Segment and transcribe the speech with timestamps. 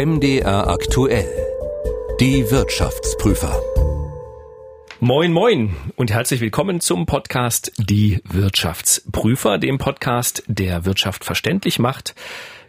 [0.00, 1.26] MDR aktuell.
[2.20, 3.60] Die Wirtschaftsprüfer.
[5.00, 12.14] Moin, moin und herzlich willkommen zum Podcast Die Wirtschaftsprüfer, dem Podcast, der Wirtschaft verständlich macht.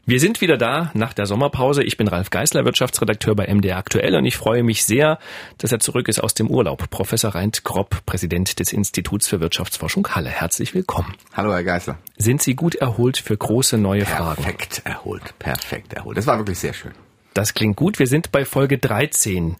[0.07, 1.83] Wir sind wieder da nach der Sommerpause.
[1.83, 5.19] Ich bin Ralf Geißler, Wirtschaftsredakteur bei MDR Aktuell und ich freue mich sehr,
[5.59, 6.89] dass er zurück ist aus dem Urlaub.
[6.89, 10.29] Professor Reint Gropp, Präsident des Instituts für Wirtschaftsforschung Halle.
[10.29, 11.13] Herzlich willkommen.
[11.33, 11.99] Hallo, Herr Geißler.
[12.17, 14.41] Sind Sie gut erholt für große neue perfekt Fragen?
[14.41, 16.17] Perfekt erholt, perfekt erholt.
[16.17, 16.93] Das war wirklich sehr schön.
[17.33, 17.99] Das klingt gut.
[17.99, 19.55] Wir sind bei Folge 13.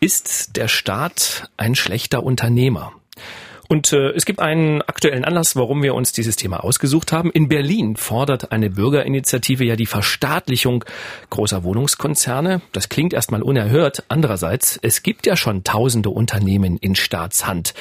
[0.00, 2.92] Ist der Staat ein schlechter Unternehmer?
[3.68, 7.30] Und äh, es gibt einen aktuellen Anlass, warum wir uns dieses Thema ausgesucht haben.
[7.30, 10.84] In Berlin fordert eine Bürgerinitiative ja die Verstaatlichung
[11.30, 12.62] großer Wohnungskonzerne.
[12.72, 14.04] Das klingt erstmal unerhört.
[14.08, 17.74] Andererseits, es gibt ja schon tausende Unternehmen in Staatshand.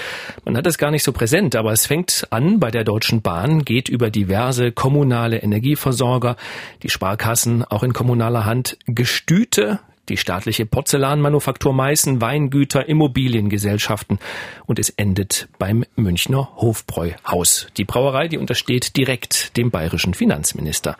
[0.43, 3.63] Man hat das gar nicht so präsent, aber es fängt an bei der Deutschen Bahn,
[3.63, 6.35] geht über diverse kommunale Energieversorger,
[6.83, 14.19] die Sparkassen auch in kommunaler Hand, Gestüte, die staatliche Porzellanmanufaktur Meißen, Weingüter, Immobiliengesellschaften
[14.65, 17.67] und es endet beim Münchner Hofbräuhaus.
[17.77, 20.97] Die Brauerei, die untersteht direkt dem bayerischen Finanzminister.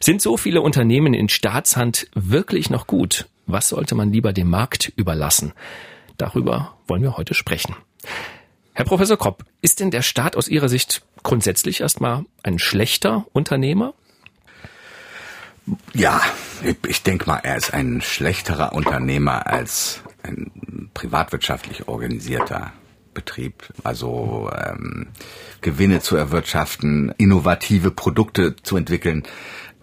[0.00, 3.26] Sind so viele Unternehmen in Staatshand wirklich noch gut?
[3.46, 5.52] Was sollte man lieber dem Markt überlassen?
[6.16, 7.76] Darüber wollen wir heute sprechen.
[8.74, 13.94] Herr Professor Kopp, ist denn der Staat aus Ihrer Sicht grundsätzlich erstmal ein schlechter Unternehmer?
[15.94, 16.20] Ja,
[16.86, 22.72] ich denke mal, er ist ein schlechterer Unternehmer als ein privatwirtschaftlich organisierter
[23.14, 23.64] Betrieb.
[23.84, 25.08] Also ähm,
[25.60, 29.24] Gewinne zu erwirtschaften, innovative Produkte zu entwickeln,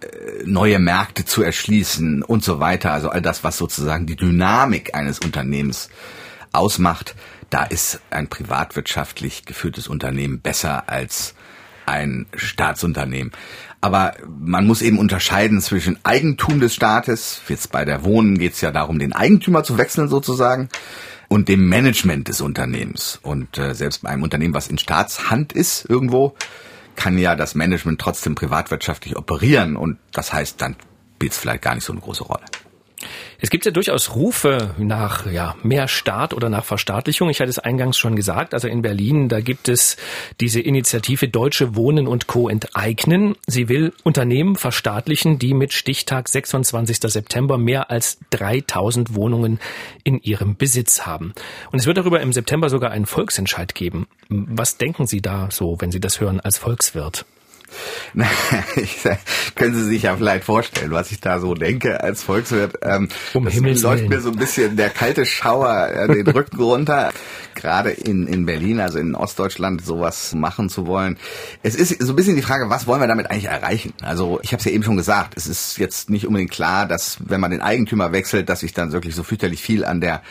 [0.01, 2.93] äh, neue Märkte zu erschließen und so weiter.
[2.93, 5.89] Also all das, was sozusagen die Dynamik eines Unternehmens
[6.53, 7.15] ausmacht,
[7.49, 11.35] da ist ein privatwirtschaftlich geführtes Unternehmen besser als
[11.85, 13.31] ein Staatsunternehmen.
[13.85, 18.61] Aber man muss eben unterscheiden zwischen Eigentum des Staates, jetzt bei der Wohnen geht es
[18.61, 20.69] ja darum, den Eigentümer zu wechseln sozusagen,
[21.27, 23.19] und dem Management des Unternehmens.
[23.21, 26.35] Und äh, selbst bei einem Unternehmen, was in Staatshand ist irgendwo,
[26.95, 29.75] kann ja das Management trotzdem privatwirtschaftlich operieren.
[29.75, 30.75] Und das heißt, dann
[31.17, 32.45] spielt es vielleicht gar nicht so eine große Rolle.
[33.39, 37.29] Es gibt ja durchaus Rufe nach ja, mehr Staat oder nach Verstaatlichung.
[37.29, 38.53] Ich hatte es eingangs schon gesagt.
[38.53, 39.97] Also in Berlin, da gibt es
[40.39, 42.49] diese Initiative Deutsche Wohnen und Co.
[42.49, 43.35] enteignen.
[43.47, 46.97] Sie will Unternehmen verstaatlichen, die mit Stichtag 26.
[47.01, 49.59] September mehr als 3000 Wohnungen
[50.03, 51.33] in ihrem Besitz haben.
[51.71, 54.07] Und es wird darüber im September sogar einen Volksentscheid geben.
[54.29, 57.25] Was denken Sie da so, wenn Sie das hören als Volkswirt?
[59.55, 62.79] können Sie sich ja vielleicht vorstellen, was ich da so denke als Volkswirt.
[62.81, 64.09] Ähm, um Himmels läuft Willen.
[64.09, 67.11] mir so ein bisschen der kalte Schauer äh, den Rücken runter.
[67.55, 71.17] Gerade in, in Berlin, also in Ostdeutschland, sowas machen zu wollen.
[71.63, 73.93] Es ist so ein bisschen die Frage, was wollen wir damit eigentlich erreichen?
[74.01, 77.17] Also ich habe es ja eben schon gesagt, es ist jetzt nicht unbedingt klar, dass
[77.25, 80.21] wenn man den Eigentümer wechselt, dass sich dann wirklich so fürchterlich viel an der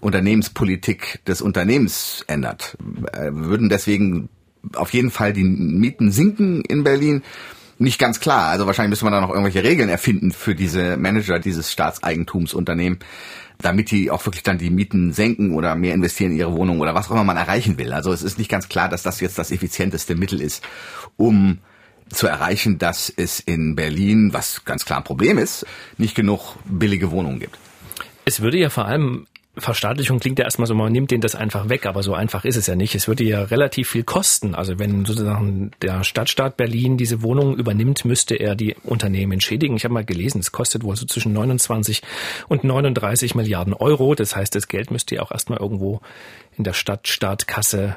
[0.00, 2.76] Unternehmenspolitik des Unternehmens ändert.
[2.78, 4.28] Wir würden deswegen
[4.74, 7.22] auf jeden Fall die Mieten sinken in Berlin.
[7.78, 8.48] Nicht ganz klar.
[8.48, 12.98] Also wahrscheinlich müsste man da noch irgendwelche Regeln erfinden für diese Manager dieses Staatseigentumsunternehmen,
[13.60, 16.94] damit die auch wirklich dann die Mieten senken oder mehr investieren in ihre Wohnung oder
[16.94, 17.92] was auch immer man erreichen will.
[17.92, 20.64] Also es ist nicht ganz klar, dass das jetzt das effizienteste Mittel ist,
[21.16, 21.58] um
[22.10, 25.66] zu erreichen, dass es in Berlin, was ganz klar ein Problem ist,
[25.98, 27.58] nicht genug billige Wohnungen gibt.
[28.24, 29.26] Es würde ja vor allem
[29.60, 32.56] Verstaatlichung klingt ja erstmal so, man nimmt denen das einfach weg, aber so einfach ist
[32.56, 32.94] es ja nicht.
[32.94, 34.54] Es würde ja relativ viel kosten.
[34.54, 39.76] Also wenn sozusagen der Stadtstaat Berlin diese Wohnungen übernimmt, müsste er die Unternehmen entschädigen.
[39.76, 42.02] Ich habe mal gelesen, es kostet wohl so zwischen 29
[42.48, 44.14] und 39 Milliarden Euro.
[44.14, 46.00] Das heißt, das Geld müsste ja auch erstmal irgendwo
[46.56, 47.96] in der Stadtstaatkasse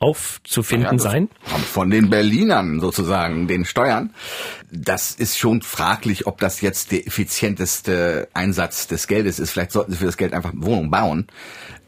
[0.00, 1.28] aufzufinden ja, sein?
[1.44, 4.14] Von den Berlinern sozusagen, den Steuern.
[4.72, 9.50] Das ist schon fraglich, ob das jetzt der effizienteste Einsatz des Geldes ist.
[9.50, 11.26] Vielleicht sollten sie für das Geld einfach Wohnungen bauen.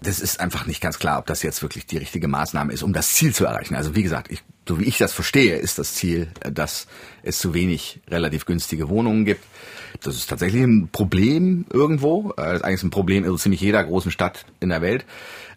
[0.02, 2.92] Das ist einfach nicht ganz klar, ob das jetzt wirklich die richtige Maßnahme ist, um
[2.92, 3.76] das Ziel zu erreichen.
[3.76, 6.88] Also wie gesagt, ich, so wie ich das verstehe, ist das Ziel, dass
[7.22, 9.44] es zu wenig relativ günstige Wohnungen gibt.
[10.02, 12.32] Das ist tatsächlich ein Problem irgendwo.
[12.36, 15.06] Das ist eigentlich ein Problem in so ziemlich jeder großen Stadt in der Welt.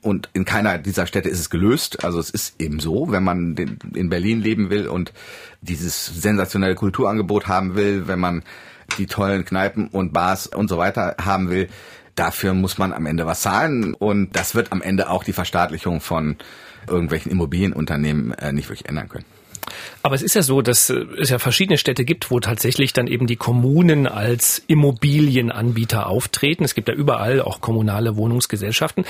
[0.05, 2.05] Und in keiner dieser Städte ist es gelöst.
[2.05, 3.55] Also es ist eben so, wenn man
[3.95, 5.11] in Berlin leben will und
[5.61, 8.43] dieses sensationelle Kulturangebot haben will, wenn man
[8.99, 11.69] die tollen Kneipen und Bars und so weiter haben will,
[12.13, 13.95] dafür muss man am Ende was zahlen.
[13.95, 16.35] Und das wird am Ende auch die Verstaatlichung von
[16.87, 19.25] irgendwelchen Immobilienunternehmen äh, nicht wirklich ändern können.
[20.03, 23.07] Aber es ist ja so, dass äh, es ja verschiedene Städte gibt, wo tatsächlich dann
[23.07, 26.63] eben die Kommunen als Immobilienanbieter auftreten.
[26.63, 29.05] Es gibt ja überall auch kommunale Wohnungsgesellschaften.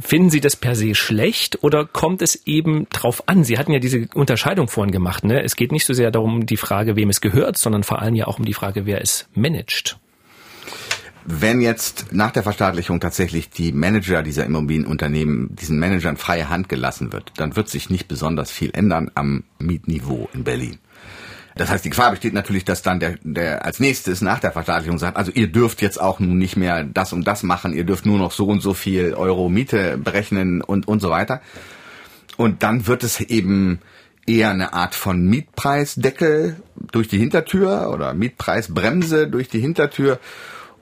[0.00, 3.44] Finden Sie das per se schlecht oder kommt es eben drauf an?
[3.44, 5.24] Sie hatten ja diese Unterscheidung vorhin gemacht.
[5.24, 5.42] Ne?
[5.42, 8.26] Es geht nicht so sehr darum, die Frage, wem es gehört, sondern vor allem ja
[8.26, 9.98] auch um die Frage, wer es managt.
[11.26, 17.12] Wenn jetzt nach der Verstaatlichung tatsächlich die Manager dieser Immobilienunternehmen diesen Managern freie Hand gelassen
[17.12, 20.78] wird, dann wird sich nicht besonders viel ändern am Mietniveau in Berlin.
[21.56, 24.98] Das heißt, die Gefahr besteht natürlich, dass dann der, der als nächstes nach der Verstaatlichung
[24.98, 28.06] sagt, also ihr dürft jetzt auch nun nicht mehr das und das machen, ihr dürft
[28.06, 31.40] nur noch so und so viel Euro Miete berechnen und, und so weiter.
[32.36, 33.78] Und dann wird es eben
[34.26, 36.56] eher eine Art von Mietpreisdeckel
[36.90, 40.18] durch die Hintertür oder Mietpreisbremse durch die Hintertür.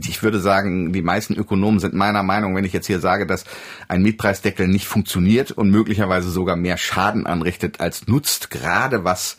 [0.08, 3.44] Ich würde sagen, die meisten Ökonomen sind meiner Meinung, wenn ich jetzt hier sage, dass
[3.88, 9.36] ein Mietpreisdeckel nicht funktioniert und möglicherweise sogar mehr Schaden anrichtet als nutzt, gerade was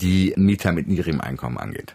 [0.00, 1.94] die Mieter mit niedrigem Einkommen angeht.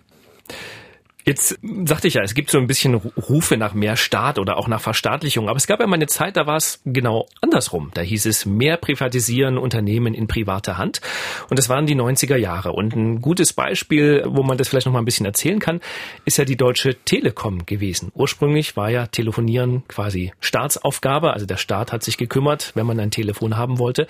[1.25, 4.67] Jetzt sagte ich ja, es gibt so ein bisschen Rufe nach mehr Staat oder auch
[4.67, 5.49] nach Verstaatlichung.
[5.49, 7.91] Aber es gab ja mal eine Zeit, da war es genau andersrum.
[7.93, 11.01] Da hieß es mehr privatisieren, Unternehmen in privater Hand.
[11.49, 12.71] Und das waren die 90er Jahre.
[12.71, 15.81] Und ein gutes Beispiel, wo man das vielleicht noch mal ein bisschen erzählen kann,
[16.25, 18.11] ist ja die Deutsche Telekom gewesen.
[18.15, 21.33] Ursprünglich war ja Telefonieren quasi Staatsaufgabe.
[21.33, 24.07] Also der Staat hat sich gekümmert, wenn man ein Telefon haben wollte.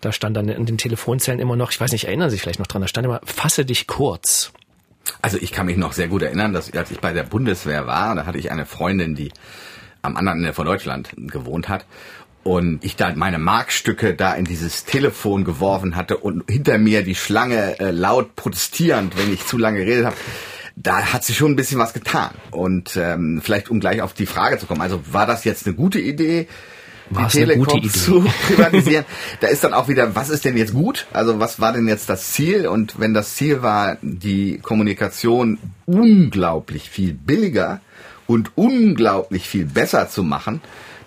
[0.00, 2.58] Da stand dann in den Telefonzellen immer noch, ich weiß nicht, erinnern Sie sich vielleicht
[2.58, 4.52] noch dran, da stand immer, fasse dich kurz.
[5.22, 8.14] Also ich kann mich noch sehr gut erinnern, dass als ich bei der Bundeswehr war,
[8.14, 9.32] da hatte ich eine Freundin, die
[10.02, 11.86] am anderen Ende von Deutschland gewohnt hat
[12.44, 17.14] und ich da meine Markstücke da in dieses Telefon geworfen hatte und hinter mir die
[17.14, 20.16] Schlange äh, laut protestierend, wenn ich zu lange geredet habe.
[20.76, 22.30] Da hat sich schon ein bisschen was getan.
[22.50, 25.74] Und ähm, vielleicht um gleich auf die Frage zu kommen, also war das jetzt eine
[25.74, 26.46] gute Idee?
[27.10, 29.04] War die Telekom zu privatisieren.
[29.40, 31.06] da ist dann auch wieder, was ist denn jetzt gut?
[31.12, 32.66] Also was war denn jetzt das Ziel?
[32.66, 37.80] Und wenn das Ziel war, die Kommunikation unglaublich viel billiger
[38.26, 40.60] und unglaublich viel besser zu machen,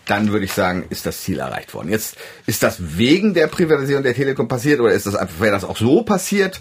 [0.07, 1.89] dann würde ich sagen, ist das Ziel erreicht worden.
[1.89, 5.63] Jetzt ist das wegen der Privatisierung der Telekom passiert oder ist das einfach, wäre das
[5.63, 6.59] auch so passiert?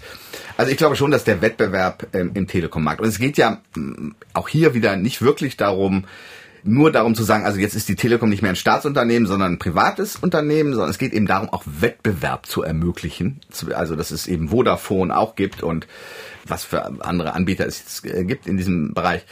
[0.57, 4.13] Also ich glaube schon, dass der Wettbewerb ähm, im Telekom-Markt und es geht ja mh,
[4.33, 6.05] auch hier wieder nicht wirklich darum,
[6.63, 9.59] nur darum zu sagen, also jetzt ist die Telekom nicht mehr ein Staatsunternehmen, sondern ein
[9.59, 13.41] privates Unternehmen, sondern es geht eben darum, auch Wettbewerb zu ermöglichen.
[13.73, 15.87] Also dass es eben Vodafone auch gibt und
[16.45, 19.25] was für andere Anbieter es äh, gibt in diesem Bereich.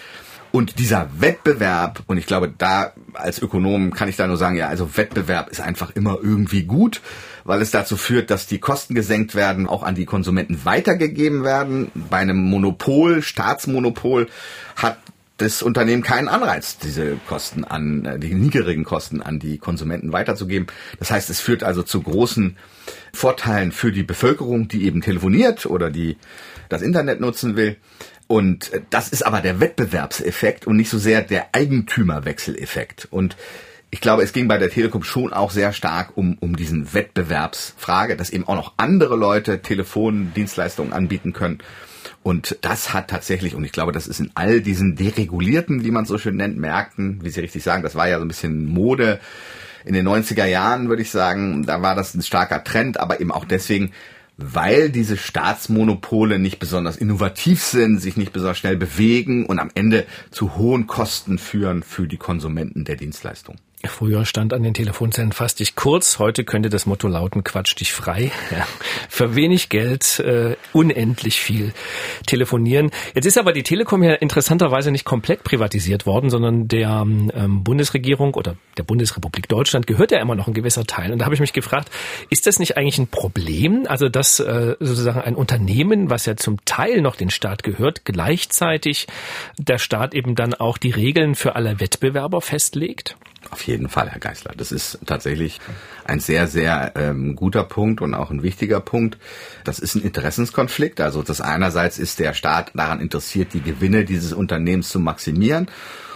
[0.52, 4.68] Und dieser Wettbewerb, und ich glaube, da als Ökonom kann ich da nur sagen, ja,
[4.68, 7.02] also Wettbewerb ist einfach immer irgendwie gut,
[7.44, 11.92] weil es dazu führt, dass die Kosten gesenkt werden, auch an die Konsumenten weitergegeben werden.
[11.94, 14.28] Bei einem Monopol, Staatsmonopol,
[14.76, 14.98] hat
[15.40, 20.68] das Unternehmen keinen Anreiz, diese Kosten an, äh, die niedrigen Kosten an die Konsumenten weiterzugeben.
[21.00, 22.58] Das heißt, es führt also zu großen
[23.14, 26.18] Vorteilen für die Bevölkerung, die eben telefoniert oder die
[26.68, 27.78] das Internet nutzen will.
[28.28, 33.08] Und äh, das ist aber der Wettbewerbseffekt und nicht so sehr der Eigentümerwechseleffekt.
[33.10, 33.38] Und
[33.92, 38.18] ich glaube, es ging bei der Telekom schon auch sehr stark um, um diesen Wettbewerbsfrage,
[38.18, 41.60] dass eben auch noch andere Leute Telefondienstleistungen anbieten können
[42.30, 46.06] und das hat tatsächlich, und ich glaube, das ist in all diesen deregulierten, wie man
[46.06, 49.20] so schön nennt, Märkten, wie Sie richtig sagen, das war ja so ein bisschen Mode
[49.84, 53.32] in den 90er Jahren, würde ich sagen, da war das ein starker Trend, aber eben
[53.32, 53.94] auch deswegen,
[54.38, 60.06] weil diese Staatsmonopole nicht besonders innovativ sind, sich nicht besonders schnell bewegen und am Ende
[60.30, 63.56] zu hohen Kosten führen für die Konsumenten der Dienstleistung.
[63.86, 67.94] Früher stand an den Telefonzellen fass dich kurz, heute könnte das Motto lauten Quatsch dich
[67.94, 68.32] frei.
[68.52, 68.66] Ja.
[69.10, 71.72] Für wenig Geld äh, unendlich viel
[72.26, 72.90] telefonieren.
[73.14, 78.34] Jetzt ist aber die Telekom ja interessanterweise nicht komplett privatisiert worden, sondern der ähm, Bundesregierung
[78.34, 81.12] oder der Bundesrepublik Deutschland gehört ja immer noch ein gewisser Teil.
[81.12, 81.92] Und da habe ich mich gefragt,
[82.32, 83.86] ist das nicht eigentlich ein Problem?
[83.88, 89.06] Also dass äh, sozusagen ein Unternehmen, was ja zum Teil noch den Staat gehört, gleichzeitig
[89.60, 93.16] der Staat eben dann auch die Regeln für alle Wettbewerber festlegt?
[93.52, 94.52] Auf jeden Fall, Herr Geisler.
[94.56, 95.60] Das ist tatsächlich
[96.06, 99.18] ein sehr, sehr ähm, guter Punkt und auch ein wichtiger Punkt.
[99.64, 101.02] Das ist ein Interessenskonflikt.
[101.02, 105.68] Also das einerseits ist der Staat daran interessiert, die Gewinne dieses Unternehmens zu maximieren.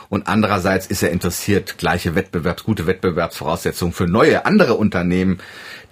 [0.09, 5.39] Und andererseits ist er interessiert, gleiche Wettbewerbs, gute Wettbewerbsvoraussetzungen für neue, andere Unternehmen,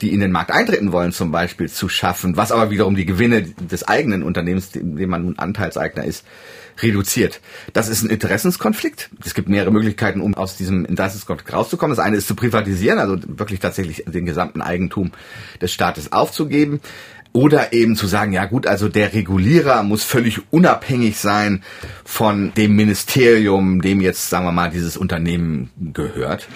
[0.02, 3.42] die in den Markt eintreten wollen, zum Beispiel zu schaffen, was aber wiederum die Gewinne
[3.42, 6.24] des eigenen Unternehmens, dem man nun Anteilseigner ist,
[6.82, 7.42] reduziert.
[7.74, 9.10] Das ist ein Interessenskonflikt.
[9.26, 11.96] Es gibt mehrere Möglichkeiten, um aus diesem Interessenskonflikt rauszukommen.
[11.96, 15.12] Das eine ist zu privatisieren, also wirklich tatsächlich den gesamten Eigentum
[15.62, 16.82] des Staates aufzugeben.
[17.34, 21.64] Oder eben zu sagen, ja gut, also der Regulierer muss völlig unabhängig sein
[22.04, 26.48] von dem Ministerium, dem jetzt, sagen wir mal, dieses Unternehmen gehört.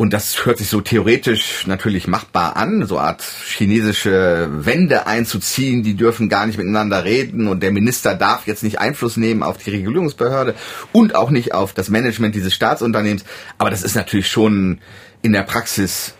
[0.00, 5.92] Und das hört sich so theoretisch natürlich machbar an, so Art chinesische Wände einzuziehen, die
[5.92, 9.68] dürfen gar nicht miteinander reden und der Minister darf jetzt nicht Einfluss nehmen auf die
[9.68, 10.54] Regulierungsbehörde
[10.92, 13.26] und auch nicht auf das Management dieses Staatsunternehmens.
[13.58, 14.78] Aber das ist natürlich schon
[15.20, 16.14] in der Praxis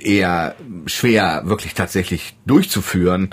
[0.00, 0.54] eher
[0.86, 3.30] schwer wirklich tatsächlich durchzuführen.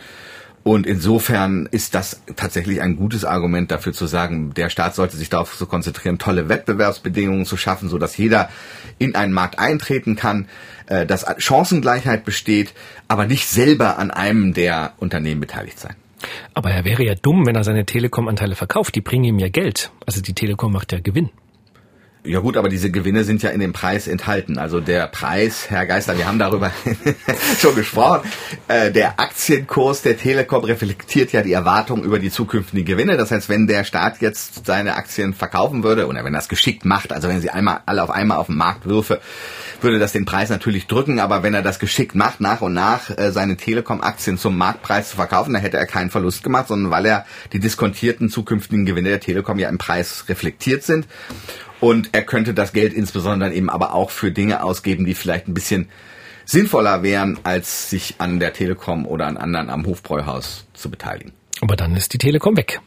[0.64, 5.30] Und insofern ist das tatsächlich ein gutes Argument dafür zu sagen, der Staat sollte sich
[5.30, 8.50] darauf zu konzentrieren, tolle Wettbewerbsbedingungen zu schaffen, so dass jeder
[9.02, 10.48] in einen Markt eintreten kann,
[10.86, 12.74] äh, dass Chancengleichheit besteht,
[13.08, 15.96] aber nicht selber an einem der Unternehmen beteiligt sein.
[16.54, 18.94] Aber er wäre ja dumm, wenn er seine Telekom-Anteile verkauft.
[18.96, 19.92] Die bringen ihm ja Geld.
[20.06, 21.32] Also die Telekom macht ja Gewinn.
[22.24, 24.60] Ja gut, aber diese Gewinne sind ja in dem Preis enthalten.
[24.60, 26.72] Also der Preis, Herr Geister, wir haben darüber
[27.60, 28.30] schon gesprochen,
[28.68, 33.18] äh, der Aktienkurs der Telekom reflektiert ja die Erwartung über die zukünftigen Gewinne.
[33.18, 36.86] Das heißt, wenn der Staat jetzt seine Aktien verkaufen würde oder wenn er das geschickt
[36.86, 39.20] macht, also wenn sie einmal alle auf einmal auf den Markt würfe,
[39.82, 41.20] würde das den Preis natürlich drücken.
[41.20, 45.16] Aber wenn er das geschickt macht, nach und nach äh, seine Telekom-Aktien zum Marktpreis zu
[45.16, 49.22] verkaufen, dann hätte er keinen Verlust gemacht, sondern weil er die diskontierten zukünftigen Gewinne der
[49.22, 51.08] Telekom ja im Preis reflektiert sind.
[51.82, 55.54] Und er könnte das Geld insbesondere eben aber auch für Dinge ausgeben, die vielleicht ein
[55.54, 55.90] bisschen
[56.46, 61.34] sinnvoller wären, als sich an der Telekom oder an anderen am Hofbräuhaus zu beteiligen.
[61.60, 62.80] Aber dann ist die Telekom weg.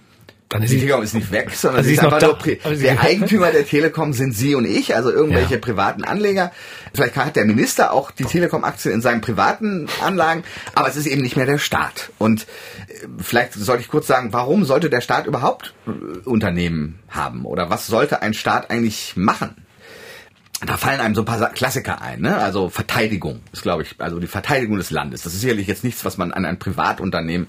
[0.49, 3.01] Dann ist die Telekom ist nicht weg, sondern also sie ist, ist einfach nur der
[3.01, 5.61] Eigentümer der Telekom sind Sie und ich, also irgendwelche ja.
[5.61, 6.53] privaten Anleger.
[6.93, 11.23] Vielleicht hat der Minister auch die Telekom-Aktien in seinen privaten Anlagen, aber es ist eben
[11.23, 12.11] nicht mehr der Staat.
[12.19, 17.47] Und äh, vielleicht sollte ich kurz sagen, warum sollte der Staat überhaupt äh, Unternehmen haben?
[17.47, 19.57] Oder was sollte ein Staat eigentlich machen?
[20.67, 22.39] da fallen einem so ein paar Klassiker ein, ne?
[22.39, 25.23] Also Verteidigung ist, glaube ich, also die Verteidigung des Landes.
[25.23, 27.49] Das ist sicherlich jetzt nichts, was man an ein Privatunternehmen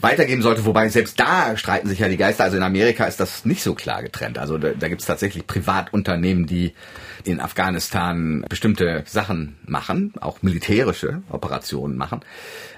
[0.00, 2.44] weitergeben sollte, wobei selbst da streiten sich ja die Geister.
[2.44, 4.38] Also in Amerika ist das nicht so klar getrennt.
[4.38, 6.74] Also da, da gibt es tatsächlich Privatunternehmen, die
[7.24, 12.20] in Afghanistan bestimmte Sachen machen, auch militärische Operationen machen.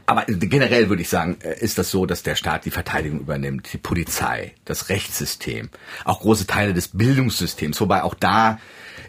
[0.07, 3.73] Aber generell würde ich sagen, äh, ist das so, dass der Staat die Verteidigung übernimmt,
[3.73, 5.71] die Polizei, das Rechtssystem,
[6.05, 8.59] auch große Teile des Bildungssystems, wobei auch da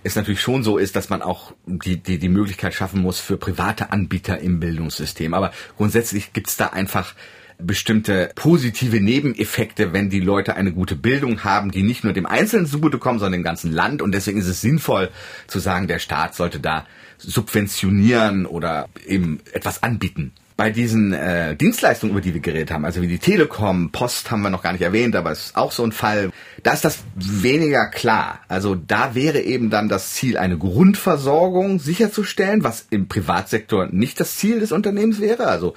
[0.03, 3.37] es natürlich schon so ist, dass man auch die, die, die Möglichkeit schaffen muss für
[3.37, 5.33] private Anbieter im Bildungssystem.
[5.33, 7.15] Aber grundsätzlich gibt es da einfach
[7.57, 12.65] bestimmte positive Nebeneffekte, wenn die Leute eine gute Bildung haben, die nicht nur dem Einzelnen
[12.65, 14.01] zugutekommen, sondern dem ganzen Land.
[14.01, 15.09] Und deswegen ist es sinnvoll
[15.47, 16.85] zu sagen, der Staat sollte da
[17.17, 20.33] subventionieren oder eben etwas anbieten.
[20.55, 24.43] Bei diesen äh, Dienstleistungen, über die wir geredet haben, also wie die Telekom, Post haben
[24.43, 26.29] wir noch gar nicht erwähnt, aber es ist auch so ein Fall,
[26.61, 28.39] da ist das weniger klar.
[28.47, 34.35] Also da wäre eben dann das Ziel, eine Grundversorgung sicherzustellen, was im Privatsektor nicht das
[34.35, 35.47] Ziel des Unternehmens wäre.
[35.47, 35.73] Also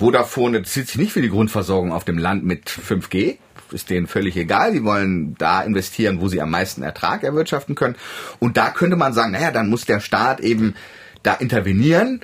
[0.00, 3.36] Vodafone interessiert sich nicht für die Grundversorgung auf dem Land mit 5G.
[3.70, 4.72] Ist denen völlig egal.
[4.72, 7.96] Die wollen da investieren, wo sie am meisten Ertrag erwirtschaften können.
[8.38, 10.74] Und da könnte man sagen, naja, dann muss der Staat eben
[11.22, 12.20] da intervenieren.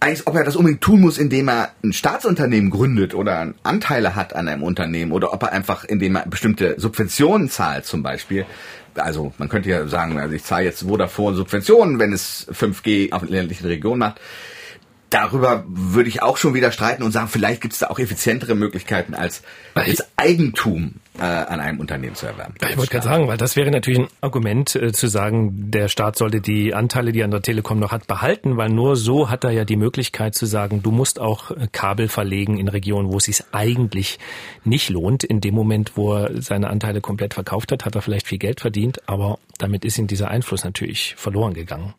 [0.00, 4.34] Eigentlich, ob er das unbedingt tun muss, indem er ein Staatsunternehmen gründet oder Anteile hat
[4.34, 8.46] an einem Unternehmen oder ob er einfach, indem er bestimmte Subventionen zahlt zum Beispiel.
[8.94, 13.28] Also man könnte ja sagen, also ich zahle jetzt Vodafone Subventionen, wenn es 5G auf
[13.28, 14.20] ländlichen Regionen macht
[15.10, 18.54] darüber würde ich auch schon wieder streiten und sagen, vielleicht gibt es da auch effizientere
[18.54, 19.42] Möglichkeiten als
[19.74, 22.54] als Eigentum äh, an einem Unternehmen zu erwerben.
[22.60, 26.16] Ich wollte gerade sagen, weil das wäre natürlich ein Argument äh, zu sagen, der Staat
[26.16, 29.44] sollte die Anteile, die er an der Telekom noch hat, behalten, weil nur so hat
[29.44, 33.18] er ja die Möglichkeit zu sagen, du musst auch äh, Kabel verlegen in Regionen, wo
[33.18, 34.18] es sich eigentlich
[34.64, 35.24] nicht lohnt.
[35.24, 38.60] In dem Moment, wo er seine Anteile komplett verkauft hat, hat er vielleicht viel Geld
[38.60, 41.94] verdient, aber damit ist ihm dieser Einfluss natürlich verloren gegangen.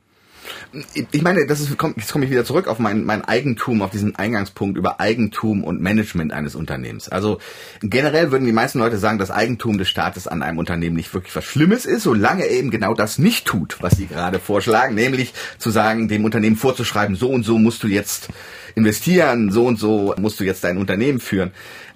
[1.12, 4.15] Ich meine, das ist, jetzt komme ich wieder zurück auf mein, mein Eigentum, auf diesen
[4.15, 7.10] Eingangspunkt über Eigentum und Management eines Unternehmens.
[7.10, 7.39] Also
[7.81, 11.36] generell würden die meisten Leute sagen, dass Eigentum des Staates an einem Unternehmen nicht wirklich
[11.36, 15.33] was Schlimmes ist, solange er eben genau das nicht tut, was sie gerade vorschlagen, nämlich
[15.57, 18.29] zu sagen, dem Unternehmen vorzuschreiben, so und so musst du jetzt
[18.75, 21.51] investieren, so und so musst du jetzt dein Unternehmen führen.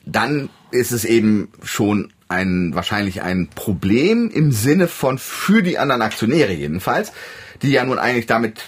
[0.06, 6.02] Dann ist es eben schon ein wahrscheinlich ein Problem im Sinne von für die anderen
[6.02, 7.12] Aktionäre jedenfalls,
[7.62, 8.62] die ja nun eigentlich damit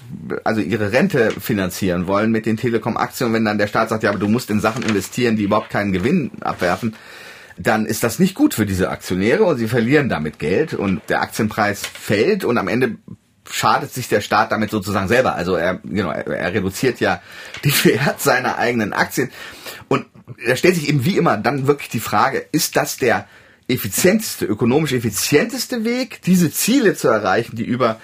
[0.43, 3.33] also ihre Rente finanzieren wollen mit den Telekom-Aktien.
[3.33, 5.91] Wenn dann der Staat sagt, ja, aber du musst in Sachen investieren, die überhaupt keinen
[5.91, 6.95] Gewinn abwerfen,
[7.57, 11.21] dann ist das nicht gut für diese Aktionäre und sie verlieren damit Geld und der
[11.21, 12.97] Aktienpreis fällt und am Ende
[13.49, 15.35] schadet sich der Staat damit sozusagen selber.
[15.35, 17.21] Also er, genau, er, er reduziert ja
[17.65, 19.31] den Wert seiner eigenen Aktien.
[19.87, 20.05] Und
[20.45, 23.27] da stellt sich eben wie immer dann wirklich die Frage, ist das der
[23.67, 27.99] effizienteste, ökonomisch effizienteste Weg, diese Ziele zu erreichen, die über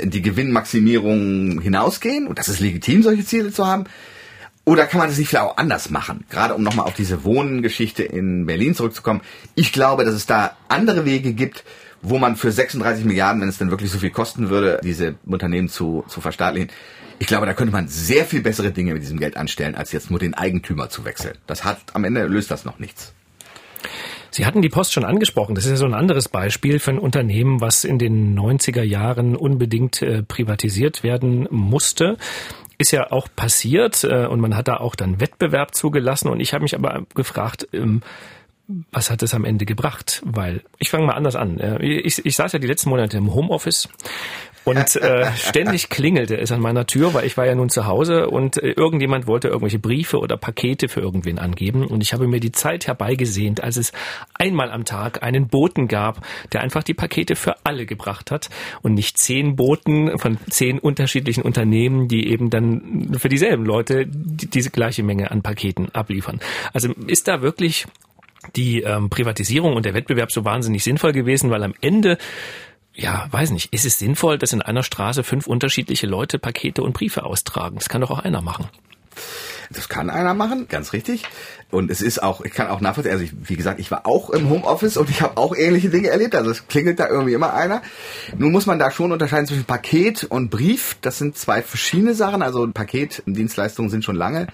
[0.00, 3.84] die Gewinnmaximierung hinausgehen und das ist legitim, solche Ziele zu haben.
[4.64, 6.24] Oder kann man das nicht vielleicht auch anders machen?
[6.28, 9.22] Gerade um nochmal auf diese Wohngeschichte in Berlin zurückzukommen.
[9.54, 11.64] Ich glaube, dass es da andere Wege gibt,
[12.02, 15.68] wo man für 36 Milliarden, wenn es denn wirklich so viel kosten würde, diese Unternehmen
[15.68, 16.70] zu, zu verstaatlichen,
[17.18, 20.10] ich glaube, da könnte man sehr viel bessere Dinge mit diesem Geld anstellen, als jetzt
[20.10, 21.36] nur den Eigentümer zu wechseln.
[21.46, 23.12] Das hat, am Ende löst das noch nichts.
[24.30, 25.54] Sie hatten die Post schon angesprochen.
[25.54, 29.36] Das ist ja so ein anderes Beispiel für ein Unternehmen, was in den 90er Jahren
[29.36, 32.16] unbedingt äh, privatisiert werden musste.
[32.78, 36.52] ist ja auch passiert äh, und man hat da auch dann Wettbewerb zugelassen und ich
[36.52, 38.02] habe mich aber gefragt, ähm,
[38.92, 40.22] was hat es am Ende gebracht?
[40.26, 41.58] Weil ich fange mal anders an.
[41.80, 43.88] Ich, ich saß ja die letzten Monate im Homeoffice
[44.68, 48.28] und äh, ständig klingelte es an meiner Tür, weil ich war ja nun zu Hause
[48.28, 51.86] und äh, irgendjemand wollte irgendwelche Briefe oder Pakete für irgendwen angeben.
[51.86, 53.92] Und ich habe mir die Zeit herbeigesehnt, als es
[54.34, 56.20] einmal am Tag einen Boten gab,
[56.52, 58.50] der einfach die Pakete für alle gebracht hat
[58.82, 64.48] und nicht zehn Boten von zehn unterschiedlichen Unternehmen, die eben dann für dieselben Leute die,
[64.48, 66.40] diese gleiche Menge an Paketen abliefern.
[66.72, 67.86] Also ist da wirklich
[68.56, 72.18] die ähm, Privatisierung und der Wettbewerb so wahnsinnig sinnvoll gewesen, weil am Ende
[72.98, 76.94] ja, weiß nicht, ist es sinnvoll, dass in einer Straße fünf unterschiedliche Leute Pakete und
[76.94, 77.76] Briefe austragen?
[77.76, 78.68] Das kann doch auch einer machen.
[79.70, 81.24] Das kann einer machen, ganz richtig.
[81.70, 84.30] Und es ist auch, ich kann auch nachvollziehen, also ich, wie gesagt, ich war auch
[84.30, 86.34] im Homeoffice und ich habe auch ähnliche Dinge erlebt.
[86.34, 87.82] Also es klingelt da irgendwie immer einer.
[88.36, 90.96] Nun muss man da schon unterscheiden zwischen Paket und Brief.
[91.00, 92.42] Das sind zwei verschiedene Sachen.
[92.42, 94.48] Also Paket und Dienstleistungen sind schon lange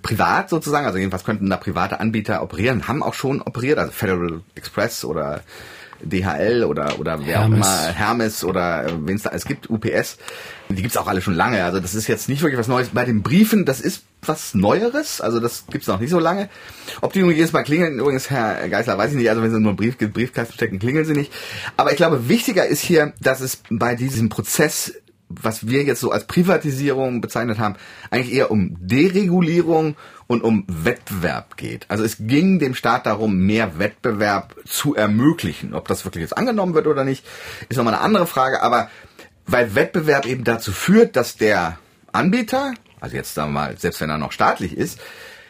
[0.00, 4.40] privat sozusagen, also jedenfalls könnten da private Anbieter operieren, haben auch schon operiert, also Federal
[4.56, 5.42] Express oder
[6.04, 7.66] DHL oder oder wer Hermes.
[7.66, 10.18] auch immer, Hermes oder äh, wen es da es gibt, UPS,
[10.68, 11.64] die gibt's auch alle schon lange.
[11.64, 12.88] Also das ist jetzt nicht wirklich was Neues.
[12.90, 16.48] Bei den Briefen, das ist was Neueres, also das gibt's noch nicht so lange.
[17.00, 19.60] Ob die nun jedes Mal klingeln, übrigens, Herr Geisler, weiß ich nicht, also wenn sie
[19.60, 21.32] nur einen Brief, Briefkasten stecken, klingeln sie nicht.
[21.76, 24.94] Aber ich glaube, wichtiger ist hier, dass es bei diesem Prozess
[25.40, 27.76] was wir jetzt so als Privatisierung bezeichnet haben,
[28.10, 29.96] eigentlich eher um Deregulierung
[30.32, 31.86] und um Wettbewerb geht.
[31.88, 35.74] Also es ging dem Staat darum, mehr Wettbewerb zu ermöglichen.
[35.74, 37.24] Ob das wirklich jetzt angenommen wird oder nicht,
[37.68, 38.62] ist nochmal eine andere Frage.
[38.62, 38.88] Aber
[39.46, 41.78] weil Wettbewerb eben dazu führt, dass der
[42.12, 45.00] Anbieter, also jetzt sagen wir mal, selbst wenn er noch staatlich ist,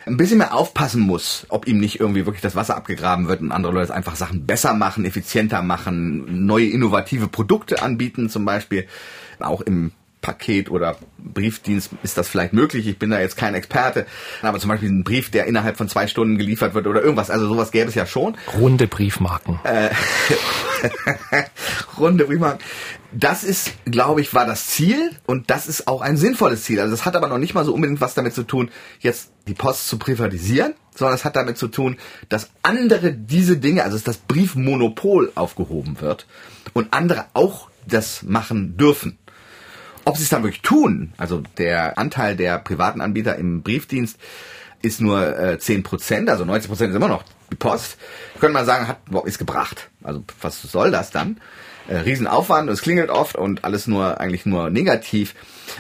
[0.05, 3.53] ein bisschen mehr aufpassen muss, ob ihm nicht irgendwie wirklich das Wasser abgegraben wird und
[3.53, 8.89] andere Leute einfach Sachen besser machen, effizienter machen, neue innovative Produkte anbieten zum Beispiel
[9.39, 9.93] auch im
[10.23, 12.87] Paket oder Briefdienst ist das vielleicht möglich.
[12.87, 14.07] Ich bin da jetzt kein Experte.
[14.41, 17.31] Aber zum Beispiel ein Brief, der innerhalb von zwei Stunden geliefert wird oder irgendwas.
[17.31, 18.37] Also sowas gäbe es ja schon.
[18.59, 19.61] Runde Briefmarken.
[19.65, 19.91] Äh,
[21.99, 22.65] runde Briefmarken.
[23.13, 26.81] Das ist, glaube ich, war das Ziel und das ist auch ein sinnvolles Ziel.
[26.81, 29.55] Also das hat aber noch nicht mal so unbedingt was damit zu tun, jetzt die
[29.55, 31.99] Post zu privatisieren, sondern es hat damit zu tun,
[32.31, 36.27] dass andere diese Dinge, also dass das Briefmonopol aufgehoben wird
[36.73, 39.19] und andere auch das machen dürfen.
[40.05, 44.19] Ob sie es dann wirklich tun, also der Anteil der privaten Anbieter im Briefdienst
[44.83, 47.99] ist nur äh, 10 Prozent, also 90 Prozent ist immer noch die Post.
[48.41, 49.91] Könnte man sagen, hat ist gebracht.
[50.03, 51.39] Also was soll das dann?
[51.89, 55.35] Äh, Riesenaufwand, es klingelt oft und alles nur eigentlich nur negativ.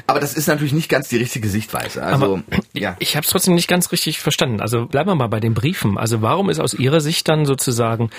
[0.06, 2.02] Aber das ist natürlich nicht ganz die richtige Sichtweise.
[2.02, 2.96] Also, Aber ja.
[2.98, 4.60] Ich habe es trotzdem nicht ganz richtig verstanden.
[4.60, 5.98] Also bleiben wir mal bei den Briefen.
[5.98, 8.10] Also warum ist aus Ihrer Sicht dann sozusagen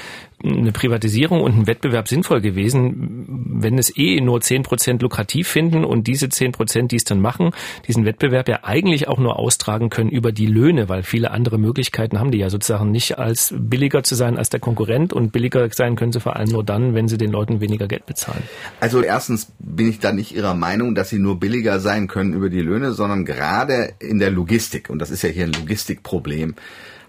[0.44, 3.26] eine Privatisierung und ein Wettbewerb sinnvoll gewesen,
[3.62, 7.22] wenn es eh nur zehn Prozent lukrativ finden und diese zehn Prozent, die es dann
[7.22, 7.52] machen,
[7.88, 12.20] diesen Wettbewerb ja eigentlich auch nur austragen können über die Löhne, weil viele andere Möglichkeiten
[12.20, 15.96] haben die ja sozusagen nicht als billiger zu sein als der Konkurrent und billiger sein
[15.96, 18.44] können sie vor allem nur dann, wenn sie den Leuten weniger Geld bezahlen.
[18.80, 22.50] Also erstens bin ich da nicht Ihrer Meinung, dass sie nur billiger sein können über
[22.50, 26.56] die Löhne, sondern gerade in der Logistik, und das ist ja hier ein Logistikproblem,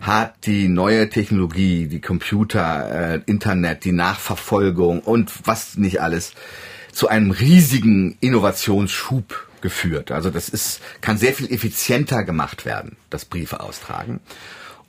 [0.00, 6.34] hat die neue Technologie, die Computer, äh, Internet, die Nachverfolgung und was nicht alles
[6.92, 10.12] zu einem riesigen Innovationsschub geführt.
[10.12, 14.20] Also das ist, kann sehr viel effizienter gemacht werden, das Briefe austragen.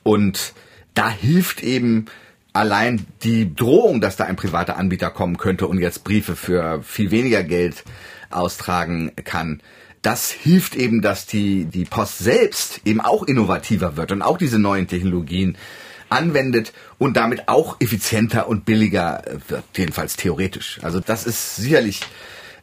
[0.02, 0.52] Und
[0.94, 2.06] da hilft eben
[2.52, 7.10] allein die Drohung, dass da ein privater Anbieter kommen könnte und jetzt Briefe für viel
[7.10, 7.84] weniger Geld
[8.30, 9.60] austragen kann,
[10.06, 14.60] das hilft eben, dass die, die Post selbst eben auch innovativer wird und auch diese
[14.60, 15.58] neuen Technologien
[16.08, 20.78] anwendet und damit auch effizienter und billiger wird, jedenfalls theoretisch.
[20.82, 22.02] Also das ist sicherlich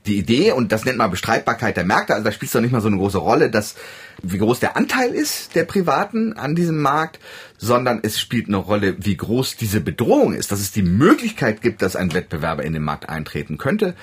[0.06, 2.13] die Idee und das nennt man Bestreitbarkeit der Märkte.
[2.13, 3.75] Also da spielt es doch nicht mal so eine große Rolle, dass
[4.21, 7.19] wie groß der Anteil ist der Privaten an diesem Markt,
[7.58, 11.82] sondern es spielt eine Rolle, wie groß diese Bedrohung ist, dass es die Möglichkeit gibt,
[11.82, 13.95] dass ein Wettbewerber in den Markt eintreten könnte.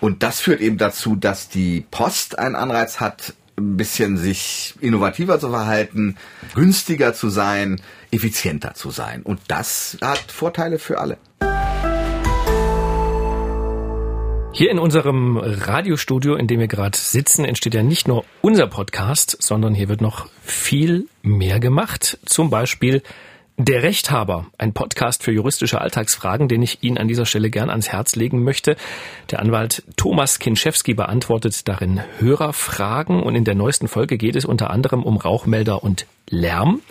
[0.00, 5.38] Und das führt eben dazu, dass die Post einen Anreiz hat, ein bisschen sich innovativer
[5.38, 6.16] zu verhalten,
[6.54, 7.80] günstiger zu sein,
[8.10, 9.22] effizienter zu sein.
[9.22, 11.18] Und das hat Vorteile für alle.
[14.56, 19.36] Hier in unserem Radiostudio, in dem wir gerade sitzen, entsteht ja nicht nur unser Podcast,
[19.40, 22.18] sondern hier wird noch viel mehr gemacht.
[22.24, 23.02] Zum Beispiel
[23.56, 27.88] der Rechthaber, ein Podcast für juristische Alltagsfragen, den ich Ihnen an dieser Stelle gern ans
[27.88, 28.76] Herz legen möchte.
[29.30, 34.70] Der Anwalt Thomas Kinschewski beantwortet darin Hörerfragen und in der neuesten Folge geht es unter
[34.70, 36.82] anderem um Rauchmelder und Lärm.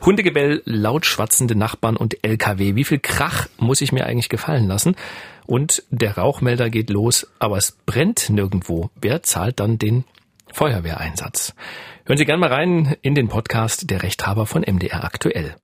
[0.00, 2.76] Hundegebell, laut schwatzende Nachbarn und LKW.
[2.76, 4.94] Wie viel Krach muss ich mir eigentlich gefallen lassen?
[5.46, 8.90] Und der Rauchmelder geht los, aber es brennt nirgendwo.
[9.00, 10.04] Wer zahlt dann den
[10.52, 11.54] Feuerwehreinsatz.
[12.04, 15.56] Hören Sie gerne mal rein in den Podcast Der Rechthaber von MDR aktuell.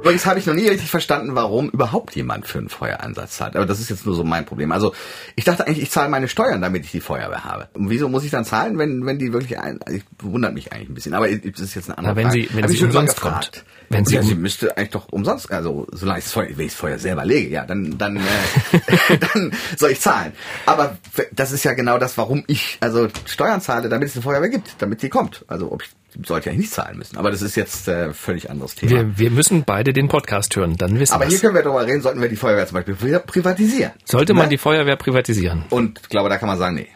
[0.00, 3.54] Übrigens habe ich noch nie richtig verstanden, warum überhaupt jemand für einen Feueransatz zahlt.
[3.54, 4.72] Aber das ist jetzt nur so mein Problem.
[4.72, 4.94] Also
[5.36, 7.68] ich dachte eigentlich, ich zahle meine Steuern, damit ich die Feuerwehr habe.
[7.74, 9.78] Und wieso muss ich dann zahlen, wenn, wenn die wirklich ein...
[9.90, 11.12] Ich wundert mich eigentlich ein bisschen.
[11.12, 12.40] Aber das ist jetzt eine andere Na, wenn Frage.
[12.40, 13.64] Sie, wenn Hab sie umsonst kommt.
[13.92, 16.72] Wenn Sie, ja, sie müsste eigentlich doch umsonst, also solange ich das Feuer, wenn ich
[16.72, 20.32] das Feuer selber lege, ja, dann, dann, äh, dann soll ich zahlen.
[20.64, 20.96] Aber
[21.32, 24.76] das ist ja genau das, warum ich also Steuern zahle, damit es eine Feuerwehr gibt,
[24.78, 25.44] damit die kommt.
[25.48, 25.88] Also ob ich
[26.26, 27.16] sollte ja nicht zahlen müssen.
[27.16, 28.90] Aber das ist jetzt äh, völlig anderes Thema.
[28.92, 31.86] wir, wir müssen beide den Podcast hören, dann wissen Aber wir hier können wir darüber
[31.86, 33.92] reden, sollten wir die Feuerwehr zum Beispiel pri- privatisieren.
[34.04, 34.50] Sollte man Ne?
[34.50, 35.64] die Feuerwehr privatisieren?
[35.70, 36.88] Und ich glaube, da kann man sagen, nee.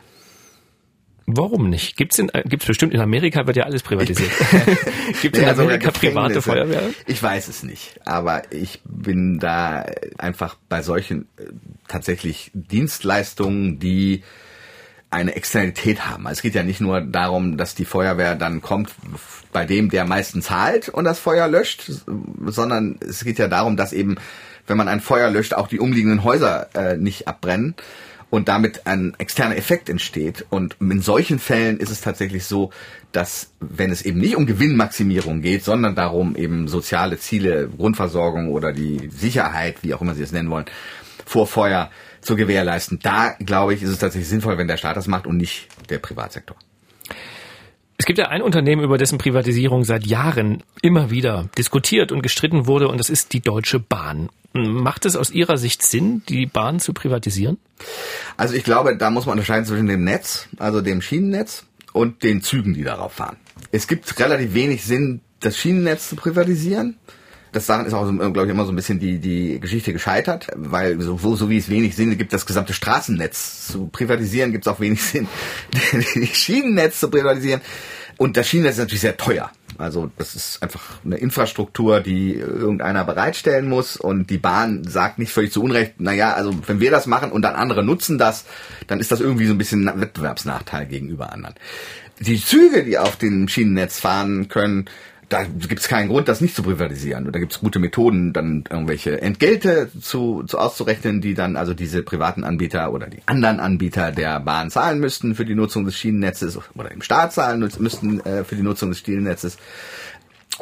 [1.26, 1.96] Warum nicht?
[1.96, 4.30] Gibt's in, äh, gibt's bestimmt in Amerika wird ja alles privatisiert.
[5.22, 6.42] Gibt es in also Amerika private.
[6.42, 6.82] Feuerwehr?
[7.06, 9.86] Ich weiß es nicht, aber ich bin da
[10.18, 11.44] einfach bei solchen äh,
[11.88, 14.22] tatsächlich Dienstleistungen, die
[15.14, 16.26] eine Externalität haben.
[16.26, 18.90] Also Es geht ja nicht nur darum, dass die Feuerwehr dann kommt
[19.52, 21.90] bei dem, der meisten zahlt und das Feuer löscht,
[22.46, 24.16] sondern es geht ja darum, dass eben,
[24.66, 27.74] wenn man ein Feuer löscht, auch die umliegenden Häuser äh, nicht abbrennen
[28.30, 30.44] und damit ein externer Effekt entsteht.
[30.50, 32.70] Und in solchen Fällen ist es tatsächlich so,
[33.12, 38.72] dass wenn es eben nicht um Gewinnmaximierung geht, sondern darum, eben soziale Ziele, Grundversorgung oder
[38.72, 40.66] die Sicherheit, wie auch immer Sie es nennen wollen,
[41.24, 41.90] vor Feuer
[42.24, 45.36] zu gewährleisten, da glaube ich, ist es tatsächlich sinnvoll, wenn der Staat das macht und
[45.36, 46.56] nicht der Privatsektor.
[47.96, 52.66] Es gibt ja ein Unternehmen, über dessen Privatisierung seit Jahren immer wieder diskutiert und gestritten
[52.66, 54.30] wurde, und das ist die Deutsche Bahn.
[54.52, 57.58] Macht es aus Ihrer Sicht Sinn, die Bahn zu privatisieren?
[58.36, 62.42] Also ich glaube, da muss man unterscheiden zwischen dem Netz, also dem Schienennetz und den
[62.42, 63.36] Zügen, die darauf fahren.
[63.70, 66.96] Es gibt relativ wenig Sinn, das Schienennetz zu privatisieren.
[67.54, 70.48] Das daran ist auch, so, glaube ich, immer so ein bisschen die, die Geschichte gescheitert,
[70.56, 74.66] weil so, so, so wie es wenig Sinn gibt, das gesamte Straßennetz zu privatisieren, gibt
[74.66, 75.28] es auch wenig Sinn,
[76.16, 77.60] die Schienennetz zu privatisieren.
[78.16, 79.52] Und das Schienennetz ist natürlich sehr teuer.
[79.78, 85.32] Also das ist einfach eine Infrastruktur, die irgendeiner bereitstellen muss und die Bahn sagt nicht
[85.32, 88.44] völlig zu Unrecht, naja, also wenn wir das machen und dann andere nutzen das,
[88.88, 91.54] dann ist das irgendwie so ein bisschen ein Wettbewerbsnachteil gegenüber anderen.
[92.20, 94.86] Die Züge, die auf dem Schienennetz fahren können,
[95.28, 97.26] da gibt es keinen Grund, das nicht zu privatisieren.
[97.26, 101.74] Und da gibt es gute Methoden, dann irgendwelche Entgelte zu, zu auszurechnen, die dann also
[101.74, 105.96] diese privaten Anbieter oder die anderen Anbieter der Bahn zahlen müssten für die Nutzung des
[105.96, 109.56] Schienennetzes oder im Staat zahlen müssten äh, für die Nutzung des Schienennetzes.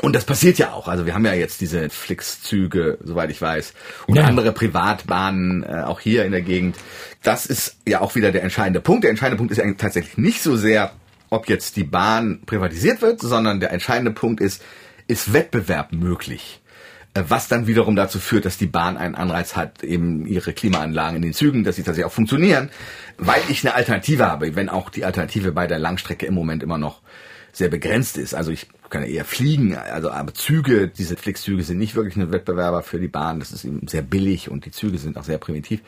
[0.01, 0.88] Und das passiert ja auch.
[0.88, 3.75] Also wir haben ja jetzt diese Flix-Züge, soweit ich weiß,
[4.07, 4.25] und Ja.
[4.25, 6.77] andere Privatbahnen äh, auch hier in der Gegend.
[7.22, 9.05] Das ist ja auch wieder der entscheidende Punkt.
[9.05, 10.92] Der entscheidende Punkt ist eigentlich tatsächlich nicht so sehr,
[11.32, 14.62] ob jetzt die Bahn privatisiert wird, sondern der entscheidende Punkt ist,
[15.08, 16.60] ist Wettbewerb möglich?
[17.14, 21.16] Äh, Was dann wiederum dazu führt, dass die Bahn einen Anreiz hat, eben ihre Klimaanlagen
[21.16, 22.68] in den Zügen, dass sie tatsächlich auch funktionieren,
[23.16, 26.78] weil ich eine Alternative habe, wenn auch die Alternative bei der Langstrecke im Moment immer
[26.78, 27.00] noch
[27.52, 28.34] sehr begrenzt ist.
[28.34, 32.30] Also ich kann ja eher fliegen, also aber Züge, diese Flixzüge sind nicht wirklich ein
[32.30, 35.38] Wettbewerber für die Bahn, das ist eben sehr billig und die Züge sind auch sehr
[35.38, 35.80] primitiv.